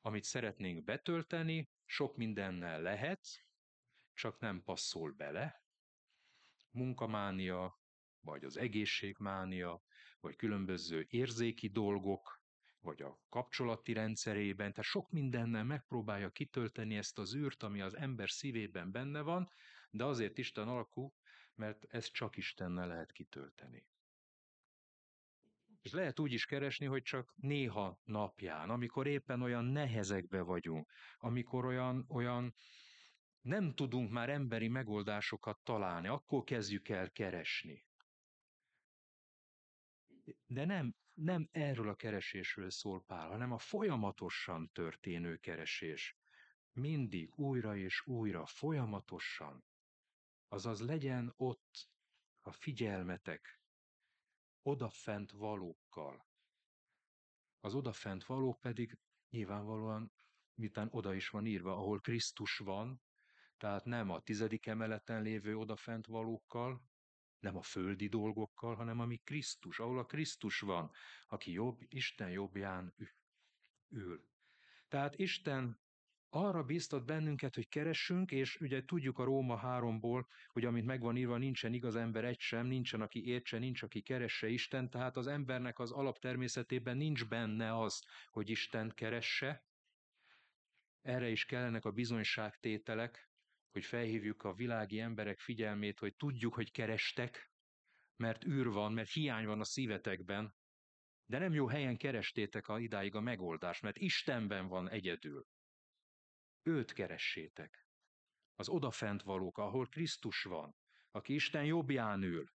amit 0.00 0.24
szeretnénk 0.24 0.84
betölteni, 0.84 1.70
sok 1.84 2.16
mindennel 2.16 2.82
lehet, 2.82 3.20
csak 4.14 4.38
nem 4.38 4.62
passzol 4.62 5.12
bele. 5.12 5.64
Munkamánia, 6.70 7.80
vagy 8.20 8.44
az 8.44 8.56
egészségmánia, 8.56 9.82
vagy 10.20 10.36
különböző 10.36 11.06
érzéki 11.08 11.68
dolgok, 11.68 12.42
vagy 12.80 13.02
a 13.02 13.20
kapcsolati 13.28 13.92
rendszerében, 13.92 14.70
tehát 14.70 14.90
sok 14.90 15.10
mindennel 15.10 15.64
megpróbálja 15.64 16.30
kitölteni 16.30 16.96
ezt 16.96 17.18
az 17.18 17.34
űrt, 17.34 17.62
ami 17.62 17.80
az 17.80 17.96
ember 17.96 18.30
szívében 18.30 18.90
benne 18.90 19.20
van, 19.20 19.50
de 19.90 20.04
azért 20.04 20.38
Isten 20.38 20.68
alakú, 20.68 21.14
mert 21.60 21.84
ezt 21.84 22.12
csak 22.12 22.36
Istennel 22.36 22.86
lehet 22.86 23.12
kitölteni. 23.12 23.86
És 25.82 25.92
lehet 25.92 26.18
úgy 26.18 26.32
is 26.32 26.46
keresni, 26.46 26.86
hogy 26.86 27.02
csak 27.02 27.32
néha 27.36 28.00
napján, 28.04 28.70
amikor 28.70 29.06
éppen 29.06 29.42
olyan 29.42 29.64
nehezekbe 29.64 30.40
vagyunk, 30.40 30.90
amikor 31.18 31.64
olyan, 31.64 32.04
olyan 32.08 32.54
nem 33.40 33.74
tudunk 33.74 34.10
már 34.10 34.28
emberi 34.28 34.68
megoldásokat 34.68 35.58
találni, 35.62 36.08
akkor 36.08 36.44
kezdjük 36.44 36.88
el 36.88 37.10
keresni. 37.10 37.86
De 40.46 40.64
nem, 40.64 40.94
nem 41.14 41.48
erről 41.52 41.88
a 41.88 41.94
keresésről 41.94 42.70
szól 42.70 43.04
Pál, 43.04 43.28
hanem 43.28 43.52
a 43.52 43.58
folyamatosan 43.58 44.70
történő 44.72 45.36
keresés. 45.36 46.16
Mindig 46.72 47.38
újra 47.38 47.76
és 47.76 48.06
újra, 48.06 48.46
folyamatosan. 48.46 49.64
Azaz 50.52 50.80
legyen 50.80 51.32
ott 51.36 51.88
a 52.40 52.52
figyelmetek, 52.52 53.60
odafent 54.62 55.30
valókkal. 55.30 56.26
Az 57.60 57.74
odafent 57.74 58.24
valók 58.24 58.60
pedig 58.60 58.98
nyilvánvalóan, 59.28 60.12
miután 60.54 60.88
oda 60.90 61.14
is 61.14 61.28
van 61.28 61.46
írva, 61.46 61.72
ahol 61.72 62.00
Krisztus 62.00 62.56
van, 62.58 63.02
tehát 63.56 63.84
nem 63.84 64.10
a 64.10 64.20
tizedik 64.20 64.66
emeleten 64.66 65.22
lévő 65.22 65.56
odafent 65.56 66.06
valókkal, 66.06 66.82
nem 67.38 67.56
a 67.56 67.62
földi 67.62 68.08
dolgokkal, 68.08 68.74
hanem 68.74 69.00
ami 69.00 69.16
Krisztus, 69.16 69.78
ahol 69.78 69.98
a 69.98 70.06
Krisztus 70.06 70.60
van, 70.60 70.90
aki 71.26 71.52
jobb, 71.52 71.80
Isten 71.88 72.30
jobbján 72.30 72.94
ül. 73.88 74.28
Tehát 74.88 75.14
Isten 75.14 75.80
arra 76.30 76.62
bíztat 76.62 77.04
bennünket, 77.04 77.54
hogy 77.54 77.68
keressünk, 77.68 78.30
és 78.30 78.60
ugye 78.60 78.84
tudjuk 78.84 79.18
a 79.18 79.24
Róma 79.24 79.60
3-ból, 79.64 80.24
hogy 80.48 80.64
amit 80.64 80.84
megvan 80.84 81.16
írva, 81.16 81.36
nincsen 81.36 81.72
igaz 81.72 81.96
ember 81.96 82.24
egy 82.24 82.40
sem, 82.40 82.66
nincsen, 82.66 83.00
aki 83.00 83.26
értse, 83.26 83.58
nincs, 83.58 83.82
aki 83.82 84.00
keresse 84.00 84.48
Isten, 84.48 84.90
tehát 84.90 85.16
az 85.16 85.26
embernek 85.26 85.78
az 85.78 85.90
alaptermészetében 85.90 86.96
nincs 86.96 87.28
benne 87.28 87.78
az, 87.78 88.04
hogy 88.30 88.50
Isten 88.50 88.92
keresse. 88.94 89.64
Erre 91.02 91.28
is 91.28 91.44
kellenek 91.44 91.84
a 91.84 91.90
bizonyságtételek, 91.90 93.30
hogy 93.70 93.84
felhívjuk 93.84 94.42
a 94.42 94.54
világi 94.54 95.00
emberek 95.00 95.38
figyelmét, 95.38 95.98
hogy 95.98 96.14
tudjuk, 96.14 96.54
hogy 96.54 96.70
kerestek, 96.70 97.52
mert 98.16 98.44
űr 98.44 98.68
van, 98.68 98.92
mert 98.92 99.10
hiány 99.12 99.46
van 99.46 99.60
a 99.60 99.64
szívetekben, 99.64 100.54
de 101.26 101.38
nem 101.38 101.52
jó 101.52 101.66
helyen 101.66 101.96
kerestétek 101.96 102.68
a 102.68 102.78
idáig 102.78 103.14
a 103.14 103.20
megoldást, 103.20 103.82
mert 103.82 103.98
Istenben 103.98 104.68
van 104.68 104.90
egyedül. 104.90 105.46
Őt 106.62 106.92
keressétek. 106.92 107.86
Az 108.54 108.68
odafent 108.68 109.22
valók, 109.22 109.58
ahol 109.58 109.86
Krisztus 109.86 110.42
van, 110.42 110.76
aki 111.10 111.34
Isten 111.34 111.64
jobbján 111.64 112.22
ül. 112.22 112.52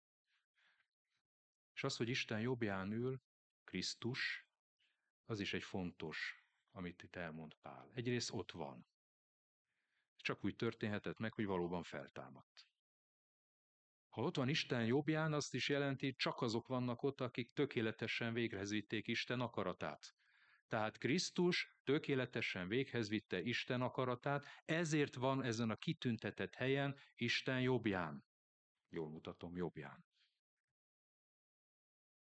És 1.74 1.84
az, 1.84 1.96
hogy 1.96 2.10
Isten 2.10 2.40
jobbján 2.40 2.92
ül, 2.92 3.22
Krisztus, 3.64 4.48
az 5.26 5.40
is 5.40 5.54
egy 5.54 5.64
fontos, 5.64 6.46
amit 6.72 7.04
itt 7.04 7.16
elmond 7.16 7.54
Pál. 7.62 7.92
Egyrészt 7.94 8.32
ott 8.32 8.52
van. 8.52 8.88
Csak 10.16 10.44
úgy 10.44 10.56
történhetett 10.56 11.18
meg, 11.18 11.34
hogy 11.34 11.46
valóban 11.46 11.84
feltámadt. 11.84 12.68
Ha 14.10 14.22
ott 14.22 14.36
van 14.36 14.50
Isten 14.50 14.86
jobbján, 14.86 15.34
azt 15.34 15.54
is 15.54 15.70
jelenti, 15.70 16.16
csak 16.16 16.42
azok 16.42 16.68
vannak 16.68 17.04
ott, 17.04 17.22
akik 17.22 17.52
tökéletesen 17.54 18.34
véghez 18.34 18.70
vitték 18.70 19.08
Isten 19.08 19.40
akaratát. 19.40 20.16
Tehát 20.68 20.98
Krisztus 20.98 21.78
tökéletesen 21.84 22.68
véghez 22.68 23.10
vitte 23.10 23.42
Isten 23.42 23.82
akaratát, 23.82 24.46
ezért 24.66 25.16
van 25.16 25.44
ezen 25.44 25.70
a 25.70 25.76
kitüntetett 25.76 26.54
helyen 26.54 26.96
Isten 27.16 27.62
jobbján. 27.62 28.26
Jól 28.90 29.10
mutatom, 29.10 29.56
jobbján. 29.56 30.06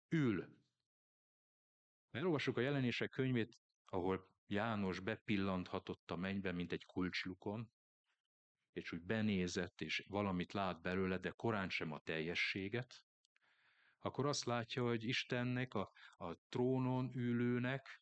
Ül. 0.07 0.57
Elolvassuk 2.11 2.57
a 2.57 2.61
jelenések 2.61 3.09
könyvét, 3.09 3.59
ahol 3.85 4.27
János 4.47 4.99
bepillanthatott 4.99 6.11
a 6.11 6.15
mennybe, 6.15 6.51
mint 6.51 6.71
egy 6.71 6.85
kulcslukon, 6.85 7.71
és 8.71 8.91
úgy 8.91 9.01
benézett, 9.01 9.81
és 9.81 10.05
valamit 10.07 10.53
lát 10.53 10.81
belőle, 10.81 11.17
de 11.17 11.29
korán 11.29 11.69
sem 11.69 11.91
a 11.91 11.99
teljességet, 11.99 13.03
akkor 13.99 14.25
azt 14.25 14.45
látja, 14.45 14.83
hogy 14.83 15.03
Istennek, 15.03 15.73
a, 15.73 15.91
a 16.17 16.33
trónon 16.49 17.11
ülőnek 17.15 18.01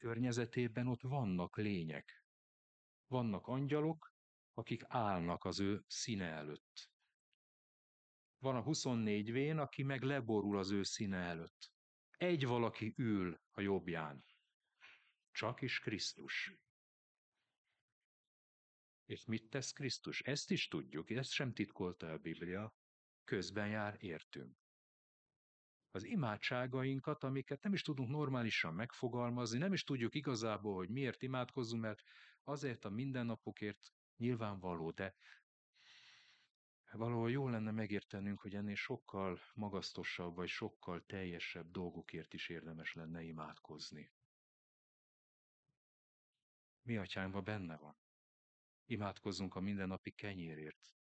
környezetében 0.00 0.86
ott 0.86 1.02
vannak 1.02 1.56
lények. 1.56 2.24
Vannak 3.06 3.46
angyalok, 3.46 4.14
akik 4.54 4.82
állnak 4.86 5.44
az 5.44 5.60
ő 5.60 5.84
színe 5.86 6.26
előtt. 6.30 6.90
Van 8.38 8.56
a 8.56 8.62
24 8.62 9.32
vén, 9.32 9.58
aki 9.58 9.82
meg 9.82 10.02
leborul 10.02 10.58
az 10.58 10.70
ő 10.70 10.82
színe 10.82 11.16
előtt. 11.16 11.72
Egy 12.10 12.46
valaki 12.46 12.94
ül 12.96 13.40
a 13.50 13.60
jobbján. 13.60 14.24
Csak 15.30 15.60
is 15.60 15.78
Krisztus. 15.78 16.54
És 19.04 19.24
mit 19.24 19.50
tesz 19.50 19.72
Krisztus? 19.72 20.20
Ezt 20.20 20.50
is 20.50 20.68
tudjuk, 20.68 21.10
ezt 21.10 21.30
sem 21.30 21.52
titkolta 21.52 22.12
a 22.12 22.18
Biblia, 22.18 22.74
közben 23.24 23.68
jár 23.68 23.96
értünk. 23.98 24.59
Az 25.90 26.04
imádságainkat, 26.04 27.24
amiket 27.24 27.62
nem 27.62 27.72
is 27.72 27.82
tudunk 27.82 28.08
normálisan 28.08 28.74
megfogalmazni, 28.74 29.58
nem 29.58 29.72
is 29.72 29.84
tudjuk 29.84 30.14
igazából, 30.14 30.74
hogy 30.74 30.88
miért 30.88 31.22
imádkozzunk, 31.22 31.82
mert 31.82 32.02
azért 32.44 32.84
a 32.84 32.90
mindennapokért 32.90 33.92
nyilvánvaló, 34.16 34.90
de 34.90 35.14
valahol 36.92 37.30
jó 37.30 37.48
lenne 37.48 37.70
megértenünk, 37.70 38.40
hogy 38.40 38.54
ennél 38.54 38.74
sokkal 38.74 39.40
magasztosabb, 39.54 40.34
vagy 40.34 40.48
sokkal 40.48 41.04
teljesebb 41.06 41.70
dolgokért 41.70 42.34
is 42.34 42.48
érdemes 42.48 42.94
lenne 42.94 43.22
imádkozni. 43.22 44.10
Mi 46.82 46.96
atyánkban 46.96 47.44
benne 47.44 47.76
van. 47.76 47.96
Imádkozzunk 48.84 49.54
a 49.54 49.60
mindennapi 49.60 50.10
kenyérért, 50.10 50.94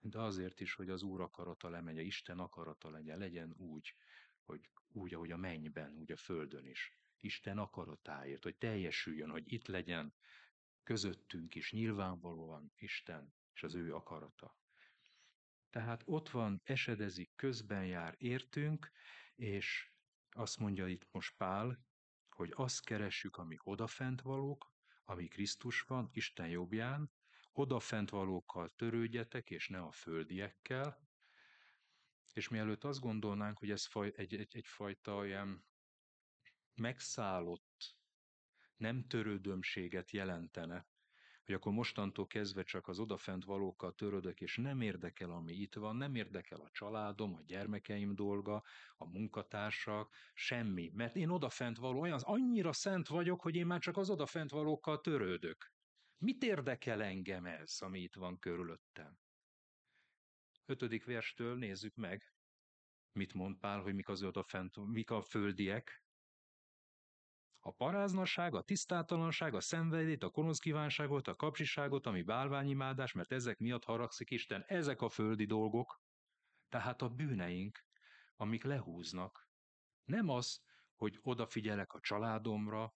de 0.00 0.20
azért 0.20 0.60
is, 0.60 0.74
hogy 0.74 0.88
az 0.88 1.02
Úr 1.02 1.20
akarata 1.20 1.68
lemenje, 1.68 2.02
Isten 2.02 2.38
akarata 2.38 2.90
legyen, 2.90 3.18
legyen 3.18 3.54
úgy, 3.56 3.94
hogy 4.44 4.70
úgy, 4.88 5.14
ahogy 5.14 5.30
a 5.30 5.36
mennyben, 5.36 5.94
úgy 5.94 6.12
a 6.12 6.16
földön 6.16 6.66
is. 6.66 6.98
Isten 7.20 7.58
akaratáért, 7.58 8.42
hogy 8.42 8.56
teljesüljön, 8.56 9.30
hogy 9.30 9.52
itt 9.52 9.66
legyen 9.66 10.14
közöttünk 10.82 11.54
is 11.54 11.72
nyilvánvalóan 11.72 12.72
Isten 12.76 13.34
és 13.54 13.62
az 13.62 13.74
ő 13.74 13.94
akarata. 13.94 14.56
Tehát 15.70 16.02
ott 16.04 16.28
van, 16.28 16.60
esedezik, 16.64 17.32
közben 17.36 17.86
jár, 17.86 18.14
értünk, 18.18 18.90
és 19.34 19.92
azt 20.30 20.58
mondja 20.58 20.88
itt 20.88 21.06
most 21.10 21.36
Pál, 21.36 21.84
hogy 22.28 22.52
azt 22.54 22.84
keressük, 22.84 23.36
ami 23.36 23.56
odafent 23.62 24.20
valók, 24.20 24.72
ami 25.04 25.28
Krisztus 25.28 25.80
van, 25.80 26.08
Isten 26.12 26.48
jobbján, 26.48 27.12
odafent 27.52 28.10
valókkal 28.10 28.68
törődjetek, 28.68 29.50
és 29.50 29.68
ne 29.68 29.80
a 29.80 29.92
földiekkel, 29.92 31.11
és 32.32 32.48
mielőtt 32.48 32.84
azt 32.84 33.00
gondolnánk, 33.00 33.58
hogy 33.58 33.70
ez 33.70 33.86
faj, 33.86 34.12
egy, 34.16 34.34
egy, 34.34 34.56
egyfajta 34.56 35.26
ilyen 35.26 35.64
megszállott, 36.74 37.96
nem 38.76 39.06
törődömséget 39.06 40.10
jelentene, 40.10 40.86
hogy 41.44 41.54
akkor 41.54 41.72
mostantól 41.72 42.26
kezdve 42.26 42.62
csak 42.62 42.88
az 42.88 42.98
odafent 42.98 43.44
valókkal 43.44 43.94
törődök, 43.94 44.40
és 44.40 44.56
nem 44.56 44.80
érdekel, 44.80 45.30
ami 45.30 45.52
itt 45.52 45.74
van, 45.74 45.96
nem 45.96 46.14
érdekel 46.14 46.60
a 46.60 46.70
családom, 46.70 47.34
a 47.34 47.42
gyermekeim 47.46 48.14
dolga, 48.14 48.62
a 48.96 49.06
munkatársak, 49.06 50.14
semmi. 50.34 50.90
Mert 50.94 51.16
én 51.16 51.28
odafent 51.28 51.76
való, 51.76 52.00
olyan 52.00 52.20
annyira 52.22 52.72
szent 52.72 53.08
vagyok, 53.08 53.40
hogy 53.40 53.54
én 53.54 53.66
már 53.66 53.80
csak 53.80 53.96
az 53.96 54.10
odafent 54.10 54.50
valókkal 54.50 55.00
törődök. 55.00 55.72
Mit 56.18 56.42
érdekel 56.42 57.02
engem 57.02 57.46
ez, 57.46 57.76
ami 57.80 58.00
itt 58.00 58.14
van 58.14 58.38
körülöttem? 58.38 59.21
Ötödik 60.64 61.04
verstől 61.04 61.56
nézzük 61.56 61.94
meg, 61.94 62.34
mit 63.12 63.34
mond 63.34 63.58
Pál, 63.58 63.80
hogy 63.80 63.94
mik 63.94 64.08
az 64.08 64.22
odafent, 64.22 64.76
mik 64.76 65.10
a 65.10 65.22
földiek, 65.22 66.02
a 67.64 67.72
paráznasság, 67.72 68.54
a 68.54 68.62
tisztátalanság, 68.62 69.54
a 69.54 69.60
szenvedét, 69.60 70.22
a 70.22 70.30
konosz 70.30 70.58
kívánságot, 70.58 71.28
a 71.28 71.34
kapcsiságot, 71.34 72.06
ami 72.06 72.22
bálványimádás, 72.22 73.12
mert 73.12 73.32
ezek 73.32 73.58
miatt 73.58 73.84
haragszik 73.84 74.30
Isten. 74.30 74.64
Ezek 74.66 75.00
a 75.00 75.08
földi 75.08 75.44
dolgok, 75.44 76.02
tehát 76.68 77.02
a 77.02 77.08
bűneink, 77.08 77.84
amik 78.36 78.64
lehúznak. 78.64 79.48
Nem 80.04 80.28
az, 80.28 80.62
hogy 80.94 81.18
odafigyelek 81.22 81.92
a 81.92 82.00
családomra, 82.00 82.94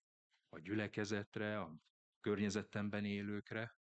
a 0.48 0.58
gyülekezetre, 0.58 1.60
a 1.60 1.76
környezetemben 2.20 3.04
élőkre, 3.04 3.76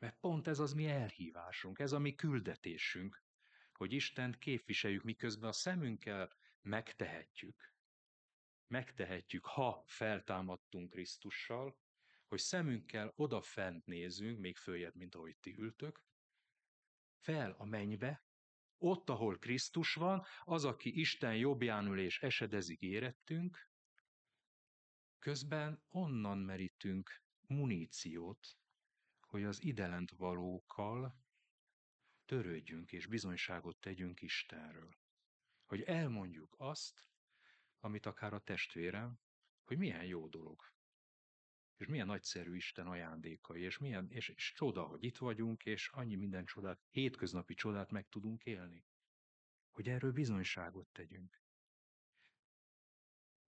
mert 0.00 0.16
pont 0.20 0.46
ez 0.46 0.58
az 0.58 0.72
mi 0.72 0.86
elhívásunk, 0.86 1.78
ez 1.78 1.92
a 1.92 1.98
mi 1.98 2.14
küldetésünk, 2.14 3.22
hogy 3.72 3.92
Istent 3.92 4.38
képviseljük, 4.38 5.02
miközben 5.02 5.48
a 5.48 5.52
szemünkkel 5.52 6.36
megtehetjük 6.62 7.70
megtehetjük, 8.70 9.44
ha 9.44 9.84
feltámadtunk 9.86 10.90
Krisztussal, 10.90 11.78
hogy 12.26 12.38
szemünkkel 12.38 13.12
odafent 13.16 13.86
nézünk, 13.86 14.38
még 14.38 14.56
följebb, 14.56 14.94
mint 14.94 15.14
ahogy 15.14 15.36
ti 15.40 15.54
ültök, 15.58 16.02
fel 17.18 17.54
a 17.58 17.64
mennybe, 17.64 18.24
ott, 18.78 19.08
ahol 19.08 19.38
Krisztus 19.38 19.94
van, 19.94 20.24
az, 20.44 20.64
aki 20.64 21.00
Isten 21.00 21.36
jobbján 21.36 21.86
ül 21.86 21.98
és 21.98 22.22
esedezik 22.22 22.80
érettünk, 22.80 23.70
közben 25.18 25.82
onnan 25.88 26.38
merítünk 26.38 27.22
muníciót, 27.46 28.59
hogy 29.30 29.44
az 29.44 29.62
idelent 29.62 30.10
valókkal 30.10 31.20
törődjünk 32.24 32.92
és 32.92 33.06
bizonyságot 33.06 33.76
tegyünk 33.80 34.22
Istenről. 34.22 34.94
Hogy 35.64 35.82
elmondjuk 35.82 36.54
azt, 36.58 37.08
amit 37.80 38.06
akár 38.06 38.32
a 38.32 38.38
testvérem, 38.38 39.20
hogy 39.64 39.78
milyen 39.78 40.04
jó 40.04 40.28
dolog. 40.28 40.72
És 41.76 41.86
milyen 41.86 42.06
nagyszerű 42.06 42.54
Isten 42.54 42.86
ajándékai, 42.86 43.62
és 43.62 43.78
milyen, 43.78 44.10
és, 44.10 44.28
és 44.28 44.52
csoda, 44.52 44.82
hogy 44.82 45.04
itt 45.04 45.18
vagyunk, 45.18 45.64
és 45.64 45.88
annyi 45.88 46.14
minden 46.14 46.44
csodát, 46.44 46.80
hétköznapi 46.88 47.54
csodát 47.54 47.90
meg 47.90 48.08
tudunk 48.08 48.44
élni. 48.44 48.84
Hogy 49.70 49.88
erről 49.88 50.12
bizonyságot 50.12 50.88
tegyünk. 50.92 51.42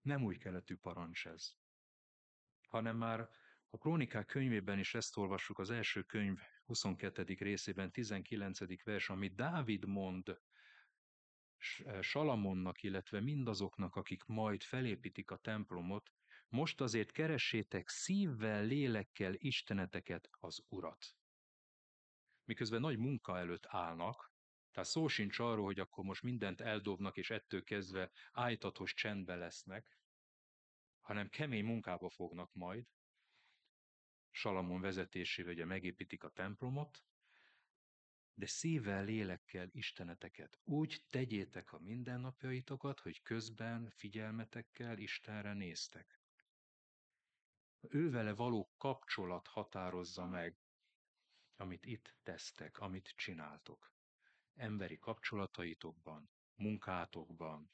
Nem 0.00 0.24
új 0.24 0.36
keletű 0.36 0.76
parancs 0.76 1.26
ez, 1.26 1.56
hanem 2.68 2.96
már 2.96 3.30
a 3.74 3.78
Krónikák 3.78 4.26
könyvében 4.26 4.78
is 4.78 4.94
ezt 4.94 5.16
olvassuk 5.16 5.58
az 5.58 5.70
első 5.70 6.02
könyv 6.02 6.38
22. 6.64 7.24
részében, 7.38 7.90
19. 7.90 8.82
vers, 8.84 9.10
amit 9.10 9.34
Dávid 9.34 9.84
mond 9.84 10.40
Eh, 11.84 12.02
Salamonnak, 12.02 12.82
illetve 12.82 13.20
mindazoknak, 13.20 13.96
akik 13.96 14.24
majd 14.24 14.62
felépítik 14.62 15.30
a 15.30 15.36
templomot, 15.36 16.12
most 16.48 16.80
azért 16.80 17.10
keressétek 17.10 17.88
szívvel, 17.88 18.64
lélekkel 18.64 19.34
isteneteket 19.34 20.28
az 20.40 20.64
Urat. 20.68 21.16
Miközben 22.44 22.80
nagy 22.80 22.98
munka 22.98 23.38
előtt 23.38 23.66
állnak, 23.66 24.32
tehát 24.70 24.88
szó 24.88 25.08
sincs 25.08 25.38
arról, 25.38 25.64
hogy 25.64 25.80
akkor 25.80 26.04
most 26.04 26.22
mindent 26.22 26.60
eldobnak, 26.60 27.16
és 27.16 27.30
ettől 27.30 27.64
kezdve 27.64 28.10
ájtatos 28.32 28.94
csendben 28.94 29.38
lesznek, 29.38 29.98
hanem 31.00 31.28
kemény 31.28 31.64
munkába 31.64 32.10
fognak 32.10 32.52
majd. 32.52 32.86
Salamon 34.34 34.80
vezetésével 34.80 35.52
ugye 35.52 35.64
megépítik 35.64 36.24
a 36.24 36.28
templomot, 36.28 37.04
de 38.34 38.46
szívvel, 38.46 39.04
lélekkel 39.04 39.68
isteneteket. 39.72 40.58
Úgy 40.64 41.04
tegyétek 41.10 41.72
a 41.72 41.78
mindennapjaitokat, 41.78 43.00
hogy 43.00 43.22
közben 43.22 43.90
figyelmetekkel 43.90 44.98
Istenre 44.98 45.52
néztek. 45.52 46.20
Ővele 47.80 48.32
való 48.34 48.72
kapcsolat 48.76 49.46
határozza 49.46 50.26
meg, 50.26 50.56
amit 51.56 51.86
itt 51.86 52.14
tesztek, 52.22 52.78
amit 52.78 53.12
csináltok. 53.16 53.92
Emberi 54.54 54.98
kapcsolataitokban, 54.98 56.30
munkátokban, 56.54 57.70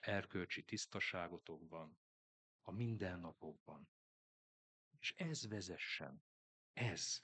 erkölcsi 0.00 0.64
tisztaságotokban, 0.64 1.98
a 2.62 2.70
mindennapokban. 2.70 3.88
És 5.08 5.14
ez 5.16 5.48
vezessen, 5.48 6.22
ez 6.72 7.22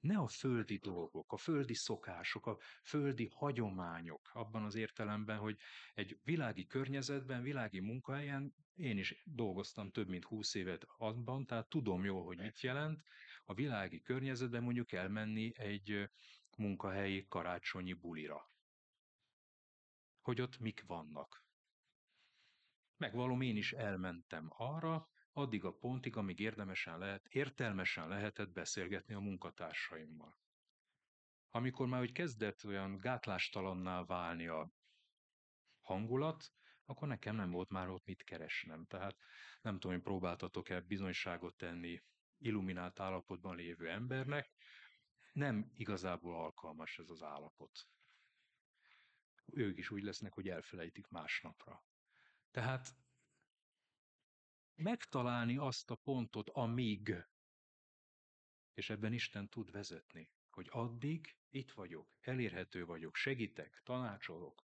ne 0.00 0.18
a 0.18 0.28
földi 0.28 0.76
dolgok, 0.76 1.32
a 1.32 1.36
földi 1.36 1.74
szokások, 1.74 2.46
a 2.46 2.58
földi 2.82 3.26
hagyományok, 3.26 4.30
abban 4.32 4.64
az 4.64 4.74
értelemben, 4.74 5.38
hogy 5.38 5.58
egy 5.94 6.18
világi 6.22 6.66
környezetben, 6.66 7.42
világi 7.42 7.80
munkahelyen 7.80 8.54
én 8.74 8.98
is 8.98 9.22
dolgoztam 9.24 9.90
több 9.90 10.08
mint 10.08 10.24
húsz 10.24 10.54
évet 10.54 10.86
abban, 10.96 11.46
tehát 11.46 11.68
tudom 11.68 12.04
jól, 12.04 12.24
hogy 12.24 12.38
mit 12.38 12.60
jelent 12.60 13.02
a 13.44 13.54
világi 13.54 14.00
környezetben 14.00 14.62
mondjuk 14.62 14.92
elmenni 14.92 15.58
egy 15.58 16.10
munkahelyi 16.56 17.26
karácsonyi 17.28 17.92
bulira. 17.92 18.50
Hogy 20.20 20.40
ott 20.40 20.58
mik 20.58 20.84
vannak. 20.86 21.44
Megvalom, 22.96 23.40
én 23.40 23.56
is 23.56 23.72
elmentem 23.72 24.46
arra, 24.48 25.08
addig 25.36 25.64
a 25.64 25.72
pontig, 25.72 26.16
amíg 26.16 26.40
érdemesen 26.40 26.98
lehet, 26.98 27.26
értelmesen 27.26 28.08
lehetett 28.08 28.52
beszélgetni 28.52 29.14
a 29.14 29.20
munkatársaimmal. 29.20 30.38
Amikor 31.50 31.86
már 31.86 32.00
úgy 32.00 32.12
kezdett 32.12 32.64
olyan 32.64 32.98
gátlástalanná 32.98 34.04
válni 34.04 34.46
a 34.46 34.70
hangulat, 35.80 36.52
akkor 36.84 37.08
nekem 37.08 37.36
nem 37.36 37.50
volt 37.50 37.70
már 37.70 37.88
ott 37.88 38.04
mit 38.04 38.22
keresnem. 38.22 38.86
Tehát 38.86 39.16
nem 39.62 39.74
tudom, 39.74 39.92
hogy 39.92 40.02
próbáltatok-e 40.04 40.80
bizonyságot 40.80 41.56
tenni 41.56 42.02
illuminált 42.38 43.00
állapotban 43.00 43.56
lévő 43.56 43.88
embernek, 43.88 44.50
nem 45.32 45.70
igazából 45.74 46.34
alkalmas 46.34 46.98
ez 46.98 47.10
az 47.10 47.22
állapot. 47.22 47.88
Ők 49.46 49.78
is 49.78 49.90
úgy 49.90 50.02
lesznek, 50.02 50.32
hogy 50.32 50.48
elfelejtik 50.48 51.08
másnapra. 51.08 51.84
Tehát 52.50 52.88
megtalálni 54.74 55.56
azt 55.56 55.90
a 55.90 55.94
pontot, 55.94 56.48
amíg, 56.48 57.26
és 58.74 58.90
ebben 58.90 59.12
Isten 59.12 59.48
tud 59.48 59.70
vezetni, 59.70 60.30
hogy 60.50 60.68
addig 60.70 61.36
itt 61.50 61.72
vagyok, 61.72 62.08
elérhető 62.20 62.84
vagyok, 62.84 63.14
segítek, 63.14 63.80
tanácsolok, 63.84 64.66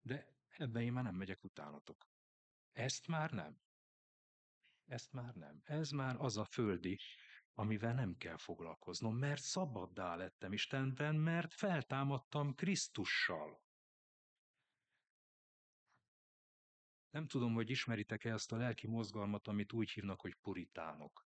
de 0.00 0.36
ebben 0.48 0.82
én 0.82 0.92
már 0.92 1.04
nem 1.04 1.14
megyek 1.14 1.44
utánatok. 1.44 2.08
Ezt 2.72 3.06
már 3.06 3.30
nem. 3.30 3.60
Ezt 4.84 5.12
már 5.12 5.34
nem. 5.34 5.60
Ez 5.64 5.90
már 5.90 6.16
az 6.18 6.36
a 6.36 6.44
földi, 6.44 6.98
amivel 7.54 7.94
nem 7.94 8.16
kell 8.16 8.36
foglalkoznom, 8.36 9.16
mert 9.16 9.42
szabaddá 9.42 10.14
lettem 10.14 10.52
Istenben, 10.52 11.14
mert 11.14 11.54
feltámadtam 11.54 12.54
Krisztussal. 12.54 13.65
Nem 17.16 17.26
tudom, 17.26 17.54
hogy 17.54 17.70
ismeritek-e 17.70 18.32
ezt 18.32 18.52
a 18.52 18.56
lelki 18.56 18.86
mozgalmat, 18.86 19.48
amit 19.48 19.72
úgy 19.72 19.90
hívnak, 19.90 20.20
hogy 20.20 20.34
puritánok. 20.34 21.26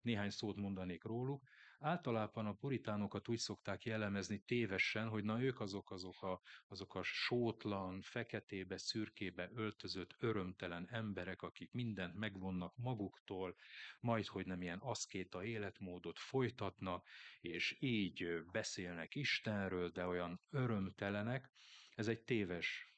Néhány 0.00 0.30
szót 0.30 0.56
mondanék 0.56 1.04
róluk. 1.04 1.42
Általában 1.78 2.46
a 2.46 2.52
puritánokat 2.52 3.28
úgy 3.28 3.38
szokták 3.38 3.84
jellemezni 3.84 4.38
tévesen, 4.38 5.08
hogy 5.08 5.24
na 5.24 5.42
ők 5.42 5.60
azok 5.60 5.90
azok 5.90 6.22
a, 6.22 6.40
azok 6.68 6.94
a 6.94 7.02
sótlan, 7.02 8.00
feketébe, 8.00 8.78
szürkébe 8.78 9.50
öltözött, 9.54 10.14
örömtelen 10.18 10.88
emberek, 10.90 11.42
akik 11.42 11.72
mindent 11.72 12.14
megvonnak 12.14 12.76
maguktól, 12.76 13.56
majd 14.00 14.26
hogy 14.26 14.46
nem 14.46 14.62
ilyen 14.62 14.78
aszkéta 14.78 15.44
életmódot 15.44 16.18
folytatnak, 16.18 17.08
és 17.40 17.76
így 17.80 18.44
beszélnek 18.52 19.14
Istenről, 19.14 19.88
de 19.88 20.06
olyan 20.06 20.40
örömtelenek. 20.50 21.50
Ez 21.94 22.08
egy 22.08 22.22
téves 22.22 22.89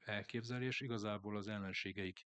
elképzelés, 0.00 0.80
igazából 0.80 1.36
az 1.36 1.48
ellenségeik 1.48 2.24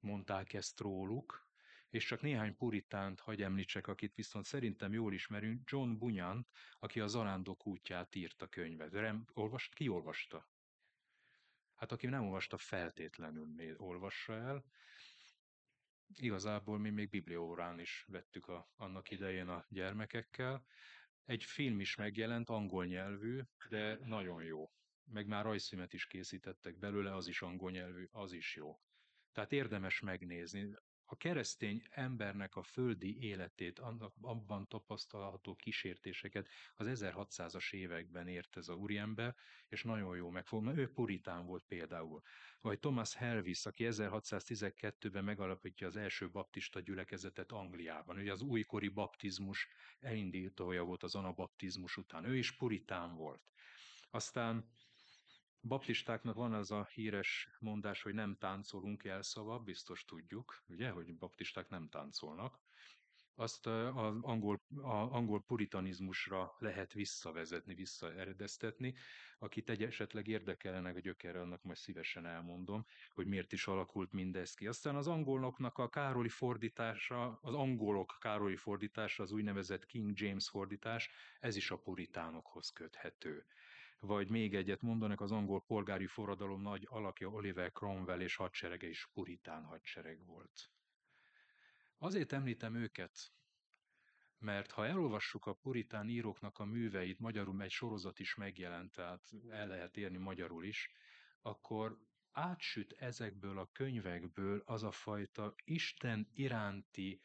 mondták 0.00 0.52
ezt 0.52 0.80
róluk, 0.80 1.48
és 1.90 2.04
csak 2.04 2.20
néhány 2.20 2.56
puritánt 2.56 3.20
hagy 3.20 3.42
említsek, 3.42 3.86
akit 3.86 4.14
viszont 4.14 4.44
szerintem 4.44 4.92
jól 4.92 5.12
ismerünk, 5.12 5.70
John 5.70 5.98
Bunyan, 5.98 6.46
aki 6.78 7.00
a 7.00 7.06
Zarándok 7.06 7.66
útját 7.66 8.14
írta 8.14 8.46
könyvet. 8.46 8.92
Rem, 8.92 9.26
olvast, 9.32 9.74
ki 9.74 9.88
olvasta? 9.88 10.48
Hát 11.74 11.92
aki 11.92 12.06
nem 12.06 12.24
olvasta, 12.24 12.56
feltétlenül 12.56 13.76
olvassa 13.76 14.32
el. 14.32 14.64
igazából 16.14 16.78
mi 16.78 16.90
még 16.90 17.08
bibliórán 17.08 17.78
is 17.78 18.04
vettük 18.08 18.48
a, 18.48 18.70
annak 18.76 19.10
idején 19.10 19.48
a 19.48 19.66
gyermekekkel. 19.68 20.64
Egy 21.24 21.44
film 21.44 21.80
is 21.80 21.96
megjelent, 21.96 22.48
angol 22.48 22.86
nyelvű, 22.86 23.40
de 23.68 23.98
nagyon 24.04 24.42
jó. 24.42 24.70
Meg 25.12 25.26
már 25.26 25.44
rajzfilmet 25.44 25.92
is 25.92 26.06
készítettek 26.06 26.78
belőle, 26.78 27.14
az 27.14 27.28
is 27.28 27.42
angol 27.42 27.70
nyelvű, 27.70 28.08
az 28.10 28.32
is 28.32 28.56
jó. 28.56 28.80
Tehát 29.32 29.52
érdemes 29.52 30.00
megnézni 30.00 30.74
a 31.12 31.16
keresztény 31.16 31.82
embernek 31.90 32.56
a 32.56 32.62
földi 32.62 33.22
életét, 33.22 33.78
annak, 33.78 34.14
abban 34.20 34.68
tapasztalható 34.68 35.54
kísértéseket 35.54 36.48
az 36.74 36.86
1600-as 36.90 37.72
években 37.72 38.28
ért 38.28 38.56
ez 38.56 38.68
a 38.68 38.74
úriember, 38.74 39.36
és 39.68 39.82
nagyon 39.82 40.16
jó 40.16 40.30
megfog, 40.30 40.62
mert 40.64 40.78
ő 40.78 40.92
puritán 40.92 41.46
volt 41.46 41.64
például. 41.64 42.22
Vagy 42.60 42.78
Thomas 42.78 43.14
Helvis, 43.14 43.66
aki 43.66 43.84
1612-ben 43.88 45.24
megalapítja 45.24 45.86
az 45.86 45.96
első 45.96 46.30
baptista 46.30 46.80
gyülekezetet 46.80 47.52
Angliában. 47.52 48.16
Ugye 48.16 48.32
az 48.32 48.42
újkori 48.42 48.88
baptizmus 48.88 49.68
elindítója 50.00 50.84
volt 50.84 51.02
az 51.02 51.14
anabaptizmus 51.14 51.96
után. 51.96 52.24
Ő 52.24 52.36
is 52.36 52.56
puritán 52.56 53.14
volt. 53.16 53.42
Aztán 54.10 54.70
baptistáknak 55.60 56.34
van 56.34 56.52
az 56.52 56.70
a 56.70 56.88
híres 56.92 57.48
mondás, 57.58 58.02
hogy 58.02 58.14
nem 58.14 58.36
táncolunk 58.38 59.04
jelszava, 59.04 59.58
biztos 59.58 60.04
tudjuk, 60.04 60.62
ugye, 60.68 60.90
hogy 60.90 61.14
baptisták 61.14 61.68
nem 61.68 61.88
táncolnak. 61.88 62.58
Azt 63.34 63.66
az 63.66 64.16
angol, 64.20 64.60
a 64.76 64.94
angol 64.94 65.42
puritanizmusra 65.42 66.54
lehet 66.58 66.92
visszavezetni, 66.92 67.74
visszaeredeztetni. 67.74 68.94
Akit 69.38 69.70
egy 69.70 69.82
esetleg 69.82 70.28
érdekelne 70.28 70.90
a 70.90 70.98
gyökere, 70.98 71.40
annak 71.40 71.62
majd 71.62 71.76
szívesen 71.76 72.26
elmondom, 72.26 72.86
hogy 73.14 73.26
miért 73.26 73.52
is 73.52 73.66
alakult 73.66 74.12
mindez 74.12 74.54
ki. 74.54 74.66
Aztán 74.66 74.96
az 74.96 75.06
angoloknak 75.06 75.78
a 75.78 75.88
Károli 75.88 76.28
fordítása, 76.28 77.38
az 77.42 77.54
angolok 77.54 78.16
Károli 78.20 78.56
fordítása, 78.56 79.22
az 79.22 79.32
úgynevezett 79.32 79.86
King 79.86 80.18
James 80.20 80.48
fordítás, 80.48 81.10
ez 81.40 81.56
is 81.56 81.70
a 81.70 81.78
puritánokhoz 81.78 82.70
köthető 82.70 83.44
vagy 84.00 84.28
még 84.28 84.54
egyet 84.54 84.82
mondanak, 84.82 85.20
az 85.20 85.32
angol 85.32 85.62
polgári 85.62 86.06
forradalom 86.06 86.60
nagy 86.62 86.86
alakja 86.88 87.28
Oliver 87.28 87.72
Cromwell 87.72 88.20
és 88.20 88.36
hadserege 88.36 88.88
is 88.88 89.08
puritán 89.12 89.64
hadsereg 89.64 90.24
volt. 90.24 90.70
Azért 91.98 92.32
említem 92.32 92.74
őket, 92.74 93.32
mert 94.38 94.70
ha 94.70 94.86
elolvassuk 94.86 95.46
a 95.46 95.52
puritán 95.52 96.08
íróknak 96.08 96.58
a 96.58 96.64
műveit, 96.64 97.18
magyarul 97.18 97.62
egy 97.62 97.70
sorozat 97.70 98.18
is 98.18 98.34
megjelent, 98.34 98.92
tehát 98.92 99.30
el 99.48 99.66
lehet 99.66 99.96
érni 99.96 100.18
magyarul 100.18 100.64
is, 100.64 100.90
akkor 101.40 101.98
átsüt 102.30 102.92
ezekből 102.92 103.58
a 103.58 103.70
könyvekből 103.72 104.62
az 104.64 104.82
a 104.82 104.90
fajta 104.90 105.54
Isten 105.64 106.28
iránti 106.32 107.20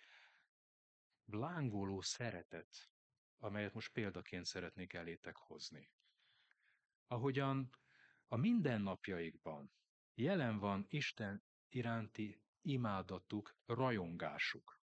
lángoló 1.25 2.01
szeretet, 2.01 2.89
amelyet 3.37 3.73
most 3.73 3.91
példaként 3.91 4.45
szeretnék 4.45 4.93
elétek 4.93 5.35
hozni 5.35 5.89
ahogyan 7.07 7.69
a 8.27 8.35
mindennapjaikban 8.35 9.71
jelen 10.13 10.59
van 10.59 10.85
Isten 10.89 11.43
iránti 11.69 12.41
imádatuk, 12.61 13.55
rajongásuk. 13.65 14.79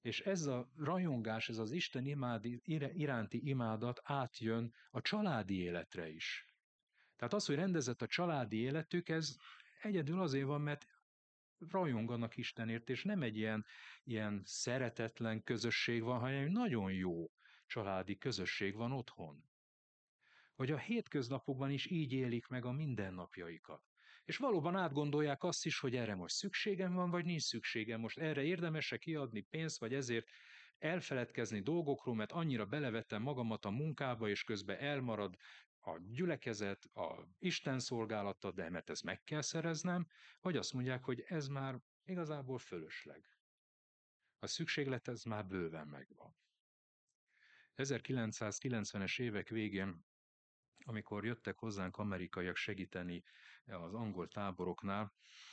És 0.00 0.20
ez 0.20 0.46
a 0.46 0.70
rajongás, 0.76 1.48
ez 1.48 1.58
az 1.58 1.72
Isten 1.72 2.06
imádi, 2.06 2.60
iránti 2.94 3.48
imádat 3.48 4.00
átjön 4.02 4.74
a 4.90 5.00
családi 5.00 5.58
életre 5.60 6.08
is. 6.08 6.46
Tehát 7.16 7.34
az, 7.34 7.46
hogy 7.46 7.54
rendezett 7.54 8.02
a 8.02 8.06
családi 8.06 8.56
életük, 8.56 9.08
ez 9.08 9.36
egyedül 9.82 10.20
azért 10.20 10.46
van, 10.46 10.60
mert 10.60 10.86
rajonganak 11.58 12.36
Istenért, 12.36 12.90
és 12.90 13.04
nem 13.04 13.22
egy 13.22 13.36
ilyen, 13.36 13.66
ilyen 14.04 14.42
szeretetlen 14.44 15.42
közösség 15.42 16.02
van, 16.02 16.18
hanem 16.18 16.44
egy 16.44 16.52
nagyon 16.52 16.92
jó 16.92 17.30
családi 17.66 18.18
közösség 18.18 18.74
van 18.74 18.92
otthon 18.92 19.48
hogy 20.58 20.70
a 20.70 20.78
hétköznapokban 20.78 21.70
is 21.70 21.86
így 21.86 22.12
élik 22.12 22.46
meg 22.46 22.64
a 22.64 22.72
mindennapjaikat. 22.72 23.82
És 24.24 24.36
valóban 24.36 24.76
átgondolják 24.76 25.42
azt 25.42 25.66
is, 25.66 25.78
hogy 25.78 25.96
erre 25.96 26.14
most 26.14 26.34
szükségem 26.34 26.94
van, 26.94 27.10
vagy 27.10 27.24
nincs 27.24 27.42
szükségem. 27.42 28.00
Most 28.00 28.18
erre 28.18 28.42
érdemese 28.42 28.96
kiadni 28.96 29.40
pénzt, 29.40 29.78
vagy 29.78 29.94
ezért 29.94 30.28
elfeledkezni 30.78 31.60
dolgokról, 31.60 32.14
mert 32.14 32.32
annyira 32.32 32.66
belevettem 32.66 33.22
magamat 33.22 33.64
a 33.64 33.70
munkába, 33.70 34.28
és 34.28 34.44
közben 34.44 34.78
elmarad 34.78 35.36
a 35.80 35.98
gyülekezet, 35.98 36.84
a 36.84 37.28
Isten 37.38 37.78
szolgálata, 37.78 38.52
de 38.52 38.70
mert 38.70 38.90
ez 38.90 39.00
meg 39.00 39.24
kell 39.24 39.42
szereznem, 39.42 40.06
vagy 40.40 40.56
azt 40.56 40.72
mondják, 40.72 41.04
hogy 41.04 41.20
ez 41.20 41.48
már 41.48 41.80
igazából 42.04 42.58
fölösleg. 42.58 43.24
A 44.38 44.46
szükséglet 44.46 45.08
ez 45.08 45.22
már 45.22 45.46
bőven 45.46 45.86
megvan. 45.86 46.36
1990-es 47.76 49.20
évek 49.20 49.48
végén 49.48 50.06
amikor 50.88 51.24
jöttek 51.24 51.58
hozzánk 51.58 51.96
amerikaiak 51.96 52.56
segíteni 52.56 53.24
az 53.66 53.94
angol 53.94 54.28
táboroknál, 54.28 55.12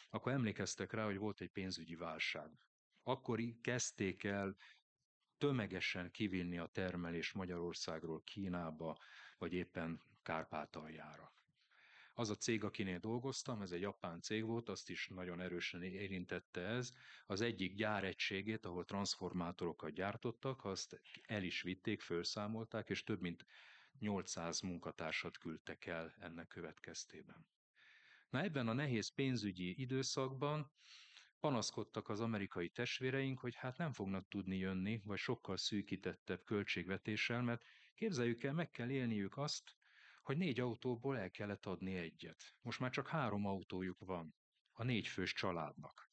akkor 0.10 0.32
emlékeztek 0.32 0.94
rá, 0.94 1.06
hogy 1.06 1.18
volt 1.18 1.42
egy 1.42 1.52
pénzügyi 1.52 1.96
válság. 1.96 2.52
Akkor 3.04 3.40
kezdték 3.62 4.24
el 4.24 4.56
tömegesen 5.38 6.12
kivinni 6.12 6.58
a 6.58 6.66
termelés 6.66 7.32
Magyarországról 7.32 8.24
Kínába, 8.24 8.98
vagy 9.38 9.54
éppen 9.54 10.02
Kárpátaljára. 10.24 11.34
Az 12.14 12.30
a 12.30 12.36
cég, 12.36 12.64
akinél 12.64 13.00
dolgoztam, 13.00 13.62
ez 13.62 13.72
egy 13.72 13.82
japán 13.82 14.22
cég 14.22 14.46
volt, 14.46 14.70
azt 14.70 14.90
is 14.90 15.08
nagyon 15.08 15.42
erősen 15.42 15.84
érintette 15.84 16.62
ez. 16.62 16.94
Az 17.26 17.42
egyik 17.42 17.74
gyáregységét, 17.74 18.66
ahol 18.66 18.86
transformátorokat 18.86 19.92
gyártottak, 19.94 20.66
azt 20.66 21.02
el 21.24 21.44
is 21.44 21.62
vitték, 21.62 22.02
felszámolták, 22.02 22.90
és 22.90 23.04
több 23.04 23.22
mint 23.22 23.46
800 24.00 24.62
munkatársat 24.62 25.38
küldtek 25.38 25.86
el 25.86 26.14
ennek 26.20 26.48
következtében. 26.48 27.48
Na 28.30 28.42
ebben 28.42 28.68
a 28.68 28.74
nehéz 28.74 29.14
pénzügyi 29.14 29.82
időszakban 29.82 30.72
panaszkodtak 31.40 32.10
az 32.10 32.20
amerikai 32.20 32.70
testvéreink, 32.70 33.40
hogy 33.40 33.56
hát 33.56 33.78
nem 33.78 33.94
fognak 33.94 34.28
tudni 34.28 34.58
jönni, 34.58 35.02
vagy 35.04 35.18
sokkal 35.18 35.58
szűkítettebb 35.58 36.44
költségvetéssel, 36.44 37.42
mert 37.42 37.66
képzeljük 37.94 38.44
el, 38.44 38.54
meg 38.54 38.72
kell 38.72 38.90
élniük 38.90 39.38
azt, 39.38 39.76
hogy 40.22 40.38
négy 40.38 40.60
autóból 40.60 41.18
el 41.18 41.32
kellett 41.32 41.66
adni 41.66 41.96
egyet. 41.96 42.56
Most 42.62 42.80
már 42.80 42.92
csak 42.92 43.08
három 43.08 43.46
autójuk 43.46 44.00
van 44.00 44.36
a 44.72 44.84
négy 44.84 45.08
fős 45.08 45.34
családnak. 45.34 46.12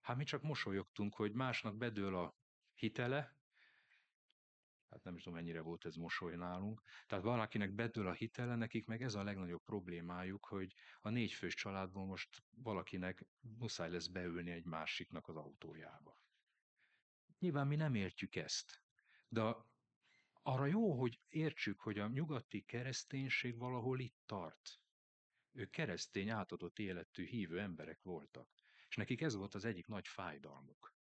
Hát 0.00 0.16
mi 0.16 0.24
csak 0.24 0.42
mosolyogtunk, 0.42 1.14
hogy 1.14 1.32
másnak 1.32 1.76
bedől 1.76 2.16
a 2.16 2.36
hitele, 2.74 3.36
hát 4.94 5.04
nem 5.04 5.14
is 5.16 5.22
tudom, 5.22 5.38
mennyire 5.38 5.60
volt 5.60 5.84
ez 5.84 5.94
mosoly 5.94 6.36
nálunk. 6.36 6.82
Tehát 7.06 7.24
valakinek 7.24 7.72
bedől 7.72 8.06
a 8.06 8.12
hitele, 8.12 8.56
nekik 8.56 8.86
meg 8.86 9.02
ez 9.02 9.14
a 9.14 9.22
legnagyobb 9.22 9.62
problémájuk, 9.62 10.46
hogy 10.46 10.74
a 11.00 11.08
négyfős 11.08 11.54
családból 11.54 12.06
most 12.06 12.42
valakinek 12.50 13.24
muszáj 13.40 13.90
lesz 13.90 14.06
beülni 14.06 14.50
egy 14.50 14.64
másiknak 14.64 15.28
az 15.28 15.36
autójába. 15.36 16.18
Nyilván 17.38 17.66
mi 17.66 17.76
nem 17.76 17.94
értjük 17.94 18.36
ezt, 18.36 18.82
de 19.28 19.54
arra 20.42 20.66
jó, 20.66 20.98
hogy 20.98 21.20
értsük, 21.28 21.80
hogy 21.80 21.98
a 21.98 22.08
nyugati 22.08 22.64
kereszténység 22.64 23.58
valahol 23.58 24.00
itt 24.00 24.18
tart. 24.26 24.80
Ők 25.52 25.70
keresztény, 25.70 26.30
átadott 26.30 26.78
életű, 26.78 27.24
hívő 27.24 27.60
emberek 27.60 28.02
voltak. 28.02 28.48
És 28.88 28.96
nekik 28.96 29.20
ez 29.20 29.34
volt 29.34 29.54
az 29.54 29.64
egyik 29.64 29.86
nagy 29.86 30.08
fájdalmuk. 30.08 30.93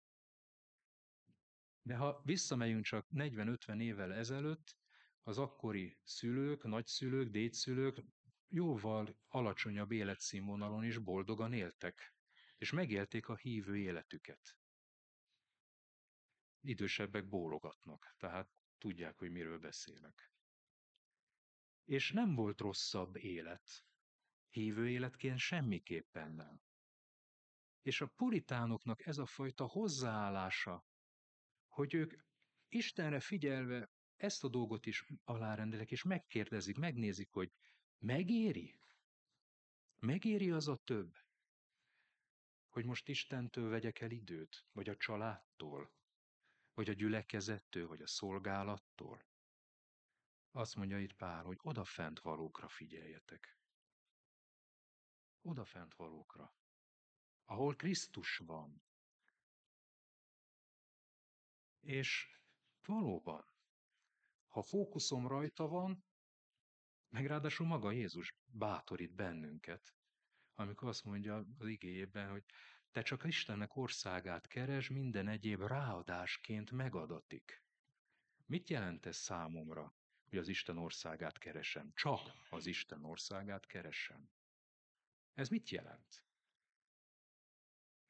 De 1.82 1.96
ha 1.96 2.20
visszamegyünk 2.24 2.84
csak 2.84 3.06
40-50 3.14 3.80
évvel 3.80 4.12
ezelőtt, 4.12 4.76
az 5.22 5.38
akkori 5.38 5.98
szülők, 6.02 6.62
nagyszülők, 6.62 7.28
dédszülők 7.28 8.04
jóval 8.48 9.16
alacsonyabb 9.28 9.92
életszínvonalon 9.92 10.84
is 10.84 10.98
boldogan 10.98 11.52
éltek, 11.52 12.14
és 12.58 12.72
megélték 12.72 13.28
a 13.28 13.36
hívő 13.36 13.76
életüket. 13.76 14.56
Idősebbek 16.60 17.28
bólogatnak, 17.28 18.14
tehát 18.18 18.50
tudják, 18.78 19.18
hogy 19.18 19.30
miről 19.30 19.58
beszélek. 19.58 20.32
És 21.84 22.12
nem 22.12 22.34
volt 22.34 22.60
rosszabb 22.60 23.16
élet. 23.16 23.86
Hívő 24.50 24.88
életként 24.88 25.38
semmiképpen 25.38 26.32
nem. 26.32 26.62
És 27.82 28.00
a 28.00 28.06
puritánoknak 28.06 29.06
ez 29.06 29.18
a 29.18 29.26
fajta 29.26 29.64
hozzáállása 29.64 30.84
hogy 31.72 31.94
ők 31.94 32.14
Istenre 32.68 33.20
figyelve 33.20 33.90
ezt 34.16 34.44
a 34.44 34.48
dolgot 34.48 34.86
is 34.86 35.06
alárendelek, 35.24 35.90
és 35.90 36.02
megkérdezik, 36.02 36.78
megnézik, 36.78 37.30
hogy 37.30 37.52
megéri? 37.98 38.78
Megéri 39.98 40.50
az 40.50 40.68
a 40.68 40.76
több? 40.76 41.16
Hogy 42.68 42.84
most 42.84 43.08
Istentől 43.08 43.70
vegyek 43.70 44.00
el 44.00 44.10
időt, 44.10 44.66
vagy 44.72 44.88
a 44.88 44.96
családtól, 44.96 45.92
vagy 46.74 46.88
a 46.88 46.92
gyülekezettől, 46.92 47.86
vagy 47.86 48.02
a 48.02 48.06
szolgálattól? 48.06 49.24
Azt 50.50 50.76
mondja 50.76 50.98
itt 50.98 51.12
pár, 51.12 51.44
hogy 51.44 51.58
odafent 51.62 52.20
valókra 52.20 52.68
figyeljetek. 52.68 53.58
Odafent 55.40 55.94
valókra. 55.94 56.54
Ahol 57.44 57.76
Krisztus 57.76 58.36
van, 58.36 58.82
És 61.82 62.38
valóban, 62.86 63.44
ha 64.48 64.62
fókuszom 64.62 65.26
rajta 65.26 65.68
van, 65.68 66.04
meg 67.08 67.26
ráadásul 67.26 67.66
maga 67.66 67.90
Jézus 67.90 68.34
bátorít 68.46 69.14
bennünket, 69.14 69.94
amikor 70.54 70.88
azt 70.88 71.04
mondja 71.04 71.46
az 71.58 71.66
igéjében, 71.66 72.30
hogy 72.30 72.44
te 72.90 73.02
csak 73.02 73.24
Istennek 73.24 73.76
országát 73.76 74.46
keres, 74.46 74.88
minden 74.88 75.28
egyéb 75.28 75.60
ráadásként 75.60 76.70
megadatik. 76.70 77.62
Mit 78.46 78.68
jelent 78.68 79.06
ez 79.06 79.16
számomra, 79.16 79.94
hogy 80.28 80.38
az 80.38 80.48
Isten 80.48 80.78
országát 80.78 81.38
keresem? 81.38 81.92
Csak 81.94 82.20
az 82.50 82.66
Isten 82.66 83.04
országát 83.04 83.66
keresem. 83.66 84.30
Ez 85.34 85.48
mit 85.48 85.70
jelent? 85.70 86.24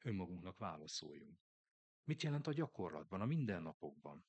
Önmagunknak 0.03 0.57
válaszoljunk. 0.57 1.52
Mit 2.03 2.23
jelent 2.23 2.47
a 2.47 2.53
gyakorlatban, 2.53 3.21
a 3.21 3.25
mindennapokban? 3.25 4.25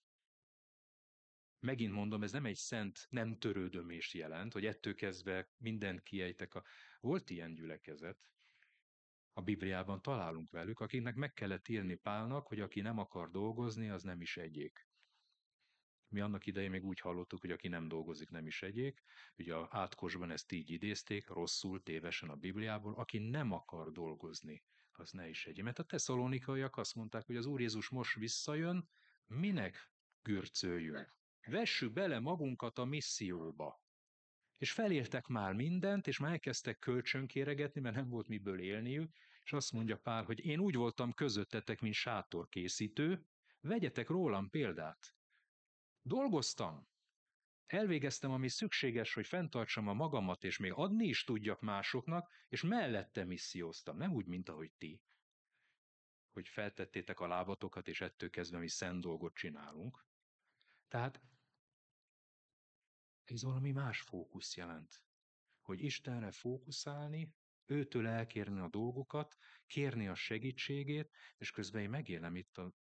Megint 1.61 1.93
mondom, 1.93 2.23
ez 2.23 2.33
nem 2.33 2.45
egy 2.45 2.57
szent 2.57 3.07
nem 3.09 3.39
törődömést 3.39 4.13
jelent, 4.13 4.53
hogy 4.53 4.67
ettől 4.67 4.95
kezdve 4.95 5.49
mindent 5.57 6.03
kiejtek. 6.03 6.55
A... 6.55 6.65
Volt 7.01 7.31
ilyen 7.31 7.55
gyülekezet, 7.55 8.29
a 9.37 9.43
Bibliában 9.43 10.03
találunk 10.03 10.51
velük, 10.51 10.81
akiknek 10.81 11.15
meg 11.15 11.33
kellett 11.33 11.69
írni 11.69 11.95
Pálnak, 11.95 12.47
hogy 12.47 12.61
aki 12.61 12.81
nem 12.81 12.99
akar 12.99 13.31
dolgozni, 13.31 13.89
az 13.89 14.03
nem 14.03 14.21
is 14.21 14.37
egyék. 14.37 14.89
Mi 16.09 16.21
annak 16.21 16.47
idején 16.47 16.71
még 16.71 16.85
úgy 16.85 17.01
hallottuk, 17.01 17.41
hogy 17.41 17.51
aki 17.51 17.69
nem 17.69 17.89
dolgozik, 17.89 18.31
nem 18.31 18.47
is 18.47 18.63
egyék. 18.63 19.03
Ugye 19.37 19.55
a 19.55 19.69
átkosban 19.71 20.31
ezt 20.31 20.53
így 20.53 20.71
idézték, 20.71 21.29
rosszul, 21.29 21.83
tévesen 21.83 22.31
a 22.31 22.37
Bibliából, 22.37 22.95
aki 22.95 23.19
nem 23.19 23.53
akar 23.53 23.93
dolgozni, 23.93 24.63
az 24.99 25.11
ne 25.11 25.29
is 25.29 25.47
egyék. 25.47 25.65
Mert 25.65 25.79
a 25.79 25.83
tesszalonikaiak 25.83 26.77
azt 26.77 26.95
mondták, 26.95 27.27
hogy 27.27 27.37
az 27.37 27.47
Úr 27.47 27.61
Jézus 27.61 27.89
most 27.89 28.15
visszajön, 28.15 28.89
minek 29.27 29.91
gürcöljünk? 30.23 31.17
Vessük 31.47 31.93
bele 31.93 32.19
magunkat 32.19 32.79
a 32.79 32.85
misszióba. 32.85 33.83
És 34.57 34.73
felértek 34.73 35.27
már 35.27 35.53
mindent, 35.53 36.07
és 36.07 36.19
már 36.19 36.31
elkezdtek 36.31 36.79
kölcsönkéregetni, 36.79 37.81
mert 37.81 37.95
nem 37.95 38.09
volt 38.09 38.29
miből 38.29 38.61
élniük, 38.61 39.17
és 39.45 39.53
azt 39.53 39.73
mondja 39.73 39.99
Pál, 39.99 40.25
hogy 40.25 40.45
én 40.45 40.59
úgy 40.59 40.75
voltam 40.75 41.13
közöttetek, 41.13 41.81
mint 41.81 41.95
sátorkészítő, 41.95 43.27
vegyetek 43.61 44.09
rólam 44.09 44.51
példát. 44.51 45.15
Dolgoztam, 46.03 46.89
elvégeztem, 47.67 48.31
ami 48.31 48.49
szükséges, 48.49 49.15
hogy 49.15 49.27
fenntartsam 49.27 49.89
a 49.89 49.93
magamat, 49.93 50.45
és 50.45 50.59
még 50.59 50.73
adni 50.73 51.07
is 51.07 51.25
tudjak 51.25 51.61
másoknak, 51.61 52.31
és 52.49 52.63
mellette 52.63 53.25
misszióztam, 53.25 53.97
nem 53.97 54.13
úgy, 54.13 54.27
mint 54.27 54.49
ahogy 54.49 54.73
ti, 54.79 55.03
hogy 56.31 56.49
feltettétek 56.49 57.21
a 57.21 57.27
lábatokat, 57.27 57.89
és 57.89 58.01
ettől 58.01 58.31
kezdve 58.31 58.59
mi 58.59 58.69
szent 58.69 59.01
dolgot 59.01 59.35
csinálunk. 59.35 60.07
Tehát 60.89 61.23
ez 63.25 63.43
valami 63.43 63.73
más 63.73 64.01
fókusz 64.01 64.57
jelent. 64.57 65.03
Hogy 65.63 65.83
Istenre 65.83 66.31
fókuszálni, 66.31 67.35
őtől 67.67 68.07
elkérni 68.07 68.61
a 68.61 68.69
dolgokat, 68.69 69.37
kérni 69.67 70.09
a 70.09 70.15
segítségét, 70.15 71.11
és 71.37 71.51
közben 71.51 71.83
én 71.83 71.91
megélem 71.91 72.37
itt 72.37 72.59
a, 72.59 72.75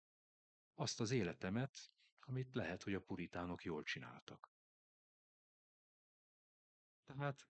azt 0.75 1.01
az 1.01 1.11
életemet, 1.11 1.93
amit 2.21 2.55
lehet, 2.55 2.83
hogy 2.83 2.95
a 2.95 3.01
puritánok 3.01 3.65
jól 3.65 3.83
csináltak. 3.83 4.53
Tehát 7.15 7.49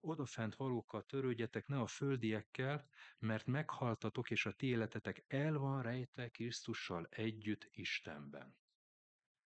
odafent 0.00 0.54
valókkal 0.54 1.04
törődjetek, 1.06 1.66
ne 1.66 1.80
a 1.80 1.86
földiekkel, 1.86 2.88
mert 3.18 3.46
meghaltatok, 3.46 4.30
és 4.30 4.46
a 4.46 4.52
ti 4.52 4.66
életetek 4.66 5.24
el 5.26 5.58
van 5.58 5.82
rejtve 5.82 6.28
Krisztussal 6.28 7.06
együtt 7.10 7.68
Istenben. 7.70 8.56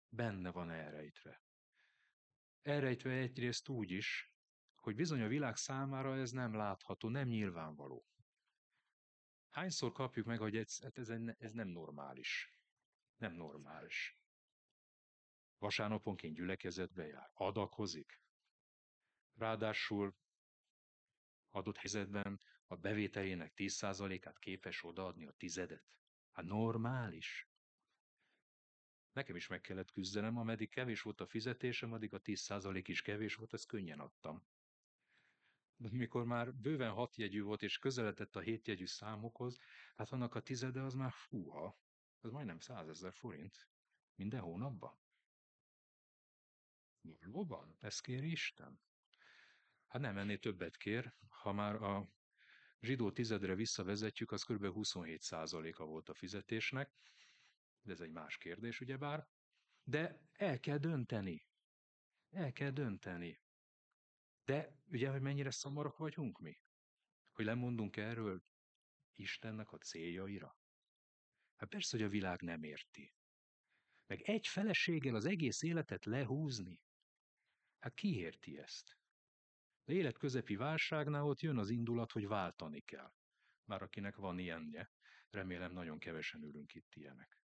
Benne 0.09 0.51
van 0.51 0.69
elrejtve. 0.69 1.43
Elrejtve 2.61 3.11
egyrészt 3.11 3.69
úgy 3.69 3.91
is, 3.91 4.33
hogy 4.75 4.95
bizony 4.95 5.21
a 5.21 5.27
világ 5.27 5.55
számára 5.55 6.15
ez 6.15 6.31
nem 6.31 6.53
látható, 6.53 7.09
nem 7.09 7.27
nyilvánvaló. 7.27 8.07
Hányszor 9.49 9.91
kapjuk 9.91 10.25
meg, 10.25 10.39
hogy 10.39 10.57
ez, 10.57 10.81
hát 10.81 10.97
ez, 10.97 11.09
ez 11.37 11.51
nem 11.51 11.67
normális. 11.67 12.57
Nem 13.17 13.33
normális. 13.33 14.22
Vasárnaponként 15.63 16.35
gyülekezetbe 16.35 17.05
jár, 17.05 17.29
adakozik. 17.33 18.21
Ráadásul 19.33 20.15
adott 21.49 21.77
helyzetben 21.77 22.39
a 22.67 22.75
bevételének 22.75 23.53
10%-át 23.55 24.39
képes 24.39 24.83
odaadni 24.83 25.27
a 25.27 25.31
tizedet. 25.31 25.83
Hát 26.31 26.45
normális. 26.45 27.47
Nekem 29.11 29.35
is 29.35 29.47
meg 29.47 29.61
kellett 29.61 29.91
küzdenem, 29.91 30.37
ameddig 30.37 30.69
kevés 30.69 31.01
volt 31.01 31.21
a 31.21 31.27
fizetésem, 31.27 31.93
addig 31.93 32.13
a 32.13 32.21
10% 32.21 32.83
is 32.85 33.01
kevés 33.01 33.35
volt, 33.35 33.53
ezt 33.53 33.67
könnyen 33.67 33.99
adtam. 33.99 34.47
De 35.75 35.89
mikor 35.91 36.25
már 36.25 36.53
bőven 36.53 36.91
hat 36.91 37.15
jegyű 37.15 37.41
volt, 37.41 37.61
és 37.61 37.77
közeledett 37.77 38.35
a 38.35 38.39
hétjegyű 38.39 38.85
számokhoz, 38.85 39.59
hát 39.95 40.11
annak 40.11 40.35
a 40.35 40.41
tizede 40.41 40.81
az 40.81 40.93
már 40.93 41.11
fúha, 41.11 41.79
az 42.19 42.31
majdnem 42.31 42.59
százezer 42.59 43.13
forint. 43.13 43.67
Minden 44.15 44.41
hónapban. 44.41 45.02
Valóban? 47.03 47.77
Ezt 47.79 48.01
kéri 48.01 48.31
Isten? 48.31 48.79
Hát 49.87 50.01
nem 50.01 50.17
ennél 50.17 50.39
többet 50.39 50.77
kér, 50.77 51.13
ha 51.29 51.51
már 51.51 51.75
a 51.75 52.09
zsidó 52.79 53.11
tizedre 53.11 53.55
visszavezetjük, 53.55 54.31
az 54.31 54.43
kb. 54.43 54.65
27%-a 54.65 55.83
volt 55.83 56.09
a 56.09 56.13
fizetésnek, 56.13 56.91
de 57.81 57.91
ez 57.91 57.99
egy 57.99 58.11
más 58.11 58.37
kérdés, 58.37 58.79
ugyebár, 58.79 59.27
de 59.83 60.21
el 60.33 60.59
kell 60.59 60.77
dönteni. 60.77 61.47
El 62.29 62.51
kell 62.51 62.71
dönteni. 62.71 63.41
De 64.45 64.81
ugye, 64.85 65.09
hogy 65.09 65.21
mennyire 65.21 65.51
szomorok 65.51 65.97
vagyunk 65.97 66.39
mi? 66.39 66.61
Hogy 67.31 67.45
lemondunk 67.45 67.97
erről 67.97 68.43
Istennek 69.15 69.71
a 69.71 69.77
céljaira? 69.77 70.57
Hát 71.55 71.69
persze, 71.69 71.97
hogy 71.97 72.05
a 72.05 72.09
világ 72.09 72.41
nem 72.41 72.63
érti. 72.63 73.13
Meg 74.05 74.21
egy 74.21 74.47
feleséggel 74.47 75.15
az 75.15 75.25
egész 75.25 75.61
életet 75.61 76.05
lehúzni? 76.05 76.81
Hát 77.83 77.93
ki 77.93 78.17
érti 78.17 78.57
ezt? 78.57 78.97
De 79.85 79.93
élet 79.93 80.17
közepi 80.17 80.55
válságnál 80.55 81.23
ott 81.23 81.39
jön 81.39 81.57
az 81.57 81.69
indulat, 81.69 82.11
hogy 82.11 82.27
váltani 82.27 82.79
kell. 82.79 83.13
Már 83.65 83.81
akinek 83.81 84.15
van 84.15 84.39
ilyenje, 84.39 84.91
remélem 85.29 85.71
nagyon 85.71 85.99
kevesen 85.99 86.43
ülünk 86.43 86.73
itt 86.73 86.95
ilyenek. 86.95 87.39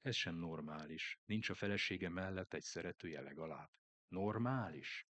Ez 0.00 0.14
sem 0.14 0.34
normális. 0.34 1.20
Nincs 1.24 1.50
a 1.50 1.54
felesége 1.54 2.08
mellett 2.08 2.54
egy 2.54 2.62
szeretője 2.62 3.20
legalább. 3.20 3.70
Normális. 4.08 5.08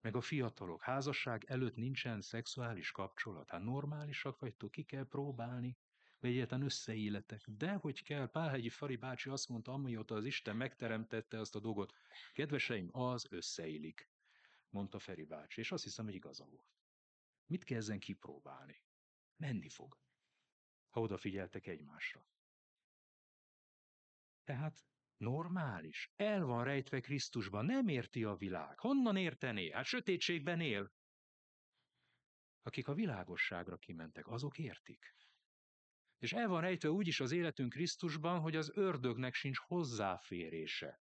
Meg 0.00 0.16
a 0.16 0.20
fiatalok, 0.20 0.82
házasság 0.82 1.44
előtt 1.44 1.76
nincsen 1.76 2.20
szexuális 2.20 2.90
kapcsolat. 2.90 3.50
Hát 3.50 3.62
normálisak 3.62 4.38
vagytok, 4.38 4.70
ki 4.70 4.82
kell 4.82 5.08
próbálni, 5.08 5.76
vagy 6.20 6.30
egyáltalán 6.30 6.64
összeéletek. 6.64 7.48
De 7.48 7.72
hogy 7.72 8.02
kell, 8.02 8.30
Pálhegyi 8.30 8.68
Fari 8.68 8.96
bácsi 8.96 9.28
azt 9.28 9.48
mondta, 9.48 9.72
amióta 9.72 10.14
az 10.14 10.24
Isten 10.24 10.56
megteremtette 10.56 11.38
azt 11.38 11.54
a 11.54 11.60
dolgot, 11.60 11.94
kedveseim, 12.32 12.88
az 12.92 13.26
összeélik, 13.30 14.10
mondta 14.68 14.98
Feri 14.98 15.24
bácsi, 15.24 15.60
és 15.60 15.72
azt 15.72 15.82
hiszem, 15.82 16.04
hogy 16.04 16.14
igaza 16.14 16.44
volt. 16.44 16.78
Mit 17.46 17.64
kell 17.64 17.78
ezen 17.78 17.98
kipróbálni? 17.98 18.82
Menni 19.36 19.68
fog, 19.68 19.98
ha 20.88 21.00
odafigyeltek 21.00 21.66
egymásra. 21.66 22.26
Tehát 24.44 24.84
normális. 25.16 26.12
El 26.16 26.44
van 26.44 26.64
rejtve 26.64 27.00
Krisztusban, 27.00 27.64
nem 27.64 27.88
érti 27.88 28.24
a 28.24 28.34
világ. 28.34 28.78
Honnan 28.78 29.16
értené? 29.16 29.70
Hát 29.70 29.84
sötétségben 29.84 30.60
él. 30.60 30.92
Akik 32.62 32.88
a 32.88 32.94
világosságra 32.94 33.76
kimentek, 33.76 34.26
azok 34.26 34.58
értik. 34.58 35.14
És 36.20 36.32
el 36.32 36.48
van 36.48 36.60
rejtve 36.60 36.90
úgyis 36.90 37.20
az 37.20 37.32
életünk 37.32 37.72
Krisztusban, 37.72 38.40
hogy 38.40 38.56
az 38.56 38.70
ördögnek 38.74 39.34
sincs 39.34 39.58
hozzáférése. 39.58 41.00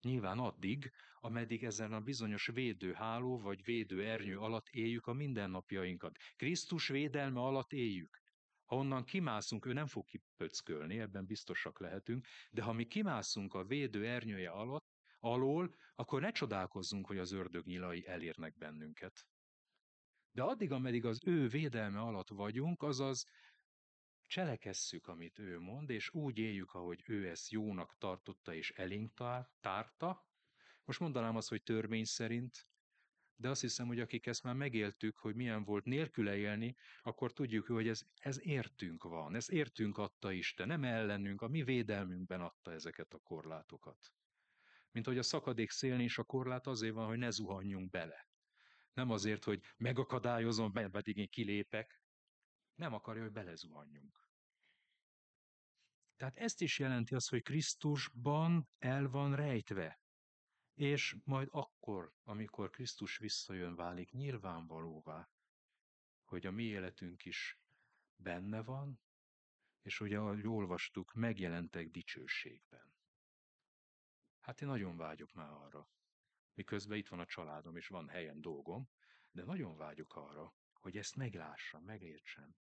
Nyilván 0.00 0.38
addig, 0.38 0.92
ameddig 1.20 1.64
ezen 1.64 1.92
a 1.92 2.00
bizonyos 2.00 2.46
védőháló 2.46 3.38
vagy 3.38 3.64
védőernyő 3.64 4.38
alatt 4.38 4.68
éljük 4.68 5.06
a 5.06 5.12
mindennapjainkat. 5.12 6.16
Krisztus 6.36 6.88
védelme 6.88 7.40
alatt 7.40 7.72
éljük. 7.72 8.22
Ha 8.64 8.76
onnan 8.76 9.04
kimászunk, 9.04 9.66
ő 9.66 9.72
nem 9.72 9.86
fog 9.86 10.04
kipöckölni, 10.04 11.00
ebben 11.00 11.26
biztosak 11.26 11.80
lehetünk, 11.80 12.26
de 12.50 12.62
ha 12.62 12.72
mi 12.72 12.86
kimászunk 12.86 13.54
a 13.54 13.64
védő 13.64 14.06
ernyője 14.06 14.50
alatt, 14.50 14.86
alól, 15.18 15.74
akkor 15.94 16.20
ne 16.20 16.30
csodálkozzunk, 16.30 17.06
hogy 17.06 17.18
az 17.18 17.32
ördög 17.32 17.66
nyilai 17.66 18.06
elérnek 18.06 18.56
bennünket. 18.58 19.26
De 20.32 20.42
addig, 20.42 20.72
ameddig 20.72 21.04
az 21.04 21.20
ő 21.24 21.48
védelme 21.48 22.00
alatt 22.00 22.28
vagyunk, 22.28 22.82
azaz 22.82 23.26
cselekesszük, 24.30 25.06
amit 25.06 25.38
ő 25.38 25.58
mond, 25.58 25.90
és 25.90 26.14
úgy 26.14 26.38
éljük, 26.38 26.74
ahogy 26.74 27.02
ő 27.06 27.28
ezt 27.28 27.50
jónak 27.50 27.96
tartotta 27.98 28.54
és 28.54 28.70
elénk 28.70 29.12
tárta. 29.60 30.26
Most 30.84 31.00
mondanám 31.00 31.36
azt, 31.36 31.48
hogy 31.48 31.62
törvény 31.62 32.04
szerint, 32.04 32.68
de 33.36 33.48
azt 33.48 33.60
hiszem, 33.60 33.86
hogy 33.86 34.00
akik 34.00 34.26
ezt 34.26 34.42
már 34.42 34.54
megéltük, 34.54 35.18
hogy 35.18 35.34
milyen 35.34 35.64
volt 35.64 35.84
nélküle 35.84 36.36
élni, 36.36 36.76
akkor 37.02 37.32
tudjuk, 37.32 37.66
hogy 37.66 37.88
ez, 37.88 38.02
ez 38.14 38.46
értünk 38.46 39.02
van, 39.02 39.34
ez 39.34 39.50
értünk 39.50 39.98
adta 39.98 40.32
Isten, 40.32 40.66
nem 40.66 40.84
ellenünk, 40.84 41.42
a 41.42 41.48
mi 41.48 41.62
védelmünkben 41.62 42.40
adta 42.40 42.72
ezeket 42.72 43.14
a 43.14 43.18
korlátokat. 43.18 44.12
Mint 44.90 45.06
hogy 45.06 45.18
a 45.18 45.22
szakadék 45.22 45.70
szélni 45.70 46.04
is 46.04 46.18
a 46.18 46.24
korlát 46.24 46.66
azért 46.66 46.94
van, 46.94 47.06
hogy 47.06 47.18
ne 47.18 47.30
zuhanjunk 47.30 47.90
bele. 47.90 48.28
Nem 48.92 49.10
azért, 49.10 49.44
hogy 49.44 49.62
megakadályozom, 49.76 50.72
pedig 50.72 51.16
én 51.16 51.28
kilépek. 51.28 51.99
Nem 52.80 52.94
akarja, 52.94 53.22
hogy 53.22 53.32
belezuhanjunk. 53.32 54.28
Tehát 56.16 56.36
ezt 56.36 56.60
is 56.60 56.78
jelenti 56.78 57.14
az, 57.14 57.28
hogy 57.28 57.42
Krisztusban 57.42 58.68
el 58.78 59.08
van 59.08 59.34
rejtve. 59.34 60.00
És 60.74 61.16
majd 61.24 61.48
akkor, 61.50 62.12
amikor 62.22 62.70
Krisztus 62.70 63.16
visszajön, 63.16 63.74
válik 63.74 64.10
nyilvánvalóvá, 64.10 65.30
hogy 66.24 66.46
a 66.46 66.50
mi 66.50 66.62
életünk 66.62 67.24
is 67.24 67.58
benne 68.16 68.62
van, 68.62 69.00
és 69.82 70.00
ugye, 70.00 70.18
ahogy 70.18 70.46
olvastuk, 70.46 71.12
megjelentek 71.12 71.90
dicsőségben. 71.90 72.94
Hát 74.40 74.60
én 74.60 74.68
nagyon 74.68 74.96
vágyok 74.96 75.32
már 75.32 75.50
arra. 75.50 75.88
Miközben 76.54 76.98
itt 76.98 77.08
van 77.08 77.20
a 77.20 77.26
családom, 77.26 77.76
és 77.76 77.86
van 77.86 78.08
helyen 78.08 78.40
dolgom, 78.40 78.90
de 79.30 79.44
nagyon 79.44 79.76
vágyok 79.76 80.14
arra, 80.14 80.54
hogy 80.72 80.96
ezt 80.96 81.16
meglássam, 81.16 81.84
megértsem, 81.84 82.54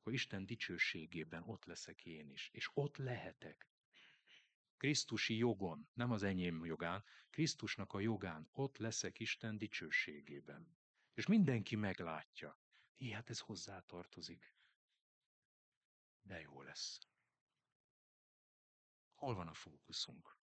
hogy 0.00 0.12
Isten 0.12 0.46
dicsőségében 0.46 1.42
ott 1.42 1.64
leszek 1.64 2.04
én 2.04 2.30
is, 2.30 2.48
és 2.52 2.70
ott 2.74 2.96
lehetek. 2.96 3.68
Krisztusi 4.76 5.36
jogon, 5.36 5.88
nem 5.92 6.10
az 6.10 6.22
enyém 6.22 6.64
jogán, 6.64 7.04
Krisztusnak 7.30 7.92
a 7.92 8.00
jogán, 8.00 8.48
ott 8.52 8.78
leszek 8.78 9.18
Isten 9.18 9.58
dicsőségében. 9.58 10.78
És 11.14 11.26
mindenki 11.26 11.76
meglátja. 11.76 12.60
Hi, 12.94 13.10
hát 13.10 13.30
ez 13.30 13.38
hozzátartozik. 13.38 14.54
De 16.22 16.40
jó 16.40 16.62
lesz. 16.62 16.98
Hol 19.12 19.34
van 19.34 19.48
a 19.48 19.54
fókuszunk? 19.54 20.38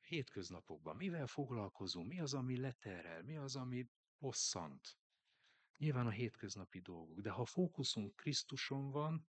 Hétköznapokban 0.00 0.96
mivel 0.96 1.26
foglalkozunk? 1.26 2.08
Mi 2.08 2.20
az, 2.20 2.34
ami 2.34 2.56
leterel? 2.56 3.22
Mi 3.22 3.36
az, 3.36 3.56
ami 3.56 3.90
bosszant? 4.18 4.98
Nyilván 5.82 6.06
a 6.06 6.10
hétköznapi 6.10 6.80
dolgok, 6.80 7.20
de 7.20 7.30
ha 7.30 7.44
fókuszunk 7.44 8.16
Krisztuson 8.16 8.90
van, 8.90 9.28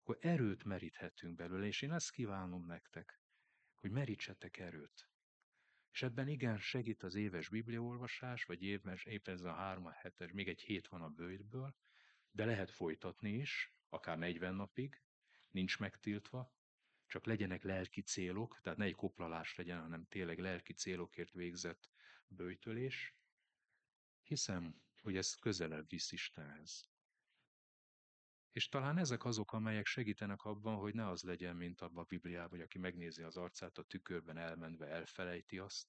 akkor 0.00 0.18
erőt 0.20 0.64
meríthetünk 0.64 1.36
belőle, 1.36 1.66
és 1.66 1.82
én 1.82 1.92
ezt 1.92 2.10
kívánom 2.10 2.66
nektek, 2.66 3.20
hogy 3.74 3.90
merítsetek 3.90 4.58
erőt. 4.58 5.10
És 5.92 6.02
ebben 6.02 6.28
igen 6.28 6.58
segít 6.58 7.02
az 7.02 7.14
éves 7.14 7.48
bibliaolvasás, 7.48 8.44
vagy 8.44 8.62
éves, 8.62 9.04
épp 9.04 9.28
ez 9.28 9.42
a 9.42 9.52
három 9.52 9.86
a 9.86 9.90
hetes, 9.90 10.32
még 10.32 10.48
egy 10.48 10.60
hét 10.60 10.88
van 10.88 11.02
a 11.02 11.08
bőjtből, 11.08 11.74
de 12.30 12.44
lehet 12.44 12.70
folytatni 12.70 13.32
is, 13.32 13.74
akár 13.88 14.18
40 14.18 14.54
napig, 14.54 15.02
nincs 15.50 15.78
megtiltva, 15.78 16.52
csak 17.06 17.24
legyenek 17.24 17.62
lelki 17.62 18.00
célok, 18.00 18.60
tehát 18.60 18.78
ne 18.78 18.84
egy 18.84 18.94
koplalás 18.94 19.54
legyen, 19.54 19.80
hanem 19.80 20.06
tényleg 20.08 20.38
lelki 20.38 20.72
célokért 20.72 21.32
végzett 21.32 21.90
bőjtölés. 22.26 23.14
Hiszem, 24.22 24.88
hogy 25.00 25.16
ez 25.16 25.34
közelebb 25.34 25.88
visz 25.88 26.12
Istenhez. 26.12 26.88
És 28.52 28.68
talán 28.68 28.98
ezek 28.98 29.24
azok, 29.24 29.52
amelyek 29.52 29.86
segítenek 29.86 30.44
abban, 30.44 30.76
hogy 30.76 30.94
ne 30.94 31.08
az 31.08 31.22
legyen, 31.22 31.56
mint 31.56 31.80
abban 31.80 32.02
a 32.02 32.06
Bibliában, 32.06 32.50
hogy 32.50 32.60
aki 32.60 32.78
megnézi 32.78 33.22
az 33.22 33.36
arcát 33.36 33.78
a 33.78 33.82
tükörben 33.82 34.36
elmenve 34.36 34.86
elfelejti 34.86 35.58
azt, 35.58 35.88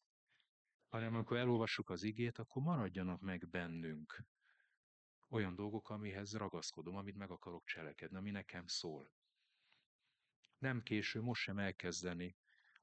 hanem 0.88 1.16
amikor 1.16 1.38
elolvassuk 1.38 1.90
az 1.90 2.04
igét, 2.04 2.38
akkor 2.38 2.62
maradjanak 2.62 3.22
meg 3.22 3.50
bennünk 3.50 4.24
olyan 5.30 5.56
dolgok, 5.56 5.90
amihez 5.90 6.34
ragaszkodom, 6.34 6.96
amit 6.96 7.18
meg 7.18 7.32
akarok 7.32 7.66
cselekedni, 7.66 8.18
ami 8.18 8.32
nekem 8.32 8.68
szól. 8.68 9.12
Nem 10.58 10.84
késő 10.84 11.22
most 11.22 11.42
sem 11.42 11.60
elkezdeni 11.60 12.36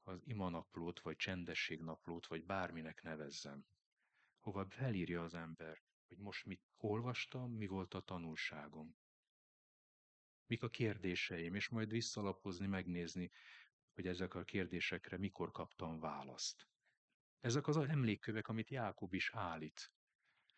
az 0.03 0.21
imanaplót, 0.23 0.99
vagy 0.99 1.15
csendességnaplót, 1.15 2.27
vagy 2.27 2.45
bárminek 2.45 3.01
nevezzem, 3.01 3.65
hova 4.39 4.65
felírja 4.69 5.23
az 5.23 5.33
ember, 5.33 5.81
hogy 6.09 6.17
most 6.17 6.45
mit 6.45 6.61
olvastam, 6.77 7.51
mi 7.51 7.67
volt 7.67 7.93
a 7.93 7.99
tanulságom 7.99 8.95
mik 10.49 10.63
a 10.63 10.69
kérdéseim, 10.69 11.55
és 11.55 11.69
majd 11.69 11.89
visszalapozni, 11.89 12.67
megnézni, 12.67 13.31
hogy 13.93 14.07
ezek 14.07 14.33
a 14.33 14.43
kérdésekre 14.43 15.17
mikor 15.17 15.51
kaptam 15.51 15.99
választ. 15.99 16.67
Ezek 17.39 17.67
az 17.67 17.77
emlékkövek, 17.77 18.47
amit 18.47 18.69
Jákob 18.69 19.13
is 19.13 19.29
állít. 19.33 19.91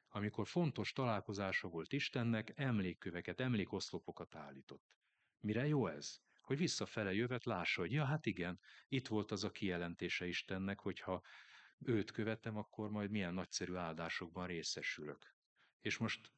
Amikor 0.08 0.48
fontos 0.48 0.92
találkozása 0.92 1.68
volt 1.68 1.94
Istennek, 1.94 2.52
emlékköveket, 2.56 3.40
emlékoszlopokat 3.40 4.36
állított. 4.36 4.98
Mire 5.40 5.68
jó 5.68 5.88
ez? 5.88 6.20
Hogy 6.42 6.58
visszafele 6.58 7.14
jövet, 7.14 7.46
lássa, 7.46 7.82
hogy 7.82 7.92
ja, 7.92 8.06
hát 8.06 8.26
igen, 8.26 8.60
itt 8.88 9.08
volt 9.08 9.32
az 9.32 9.44
a 9.44 9.52
kijelentése 9.52 10.28
Istennek, 10.28 10.80
hogyha 10.80 11.22
őt 11.80 12.12
követem, 12.12 12.58
akkor 12.58 12.90
majd 12.90 13.10
milyen 13.10 13.34
nagyszerű 13.34 13.76
áldásokban 13.76 14.48
részesülök. 14.48 15.36
És 15.82 15.98
most 15.98 16.34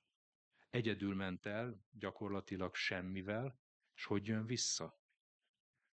Egyedül 0.70 1.16
ment 1.16 1.46
el, 1.46 1.86
gyakorlatilag 1.92 2.76
semmivel, 2.76 3.60
és 3.94 4.06
hogy 4.06 4.28
jön 4.28 4.46
vissza? 4.46 5.00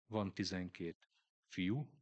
Van 0.06 0.34
tizenkét 0.34 1.08
fiú, 1.48 1.96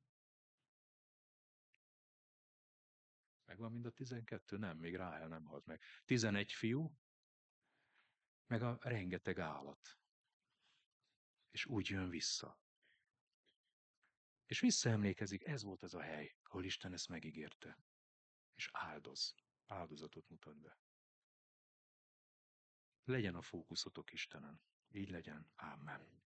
Megvan 3.45 3.73
mind 3.73 3.87
a 3.87 3.91
tizenkettő? 3.91 4.57
Nem, 4.57 4.79
még 4.79 4.97
Ráhel 4.97 5.29
nem 5.29 5.45
halt 5.45 5.67
meg. 5.67 5.83
Tizenegy 6.05 6.53
fiú, 6.53 6.99
meg 8.47 8.63
a 8.63 8.79
rengeteg 8.81 9.39
állat. 9.39 9.99
És 11.51 11.67
úgy 11.67 11.89
jön 11.89 12.09
vissza. 12.09 12.61
És 14.47 14.61
visszaemlékezik, 14.61 15.45
ez 15.45 15.63
volt 15.63 15.83
az 15.83 15.95
a 15.95 16.01
hely, 16.01 16.37
ahol 16.43 16.65
Isten 16.65 16.93
ezt 16.93 17.09
megígérte. 17.09 17.79
És 18.55 18.69
áldoz. 18.73 19.35
Áldozatot 19.67 20.29
mutat 20.29 20.61
be. 20.61 20.79
Legyen 23.05 23.35
a 23.35 23.43
fókuszotok 23.43 24.13
Istenen. 24.13 24.61
Így 24.93 25.11
legyen. 25.11 25.47
Amen. 25.57 26.24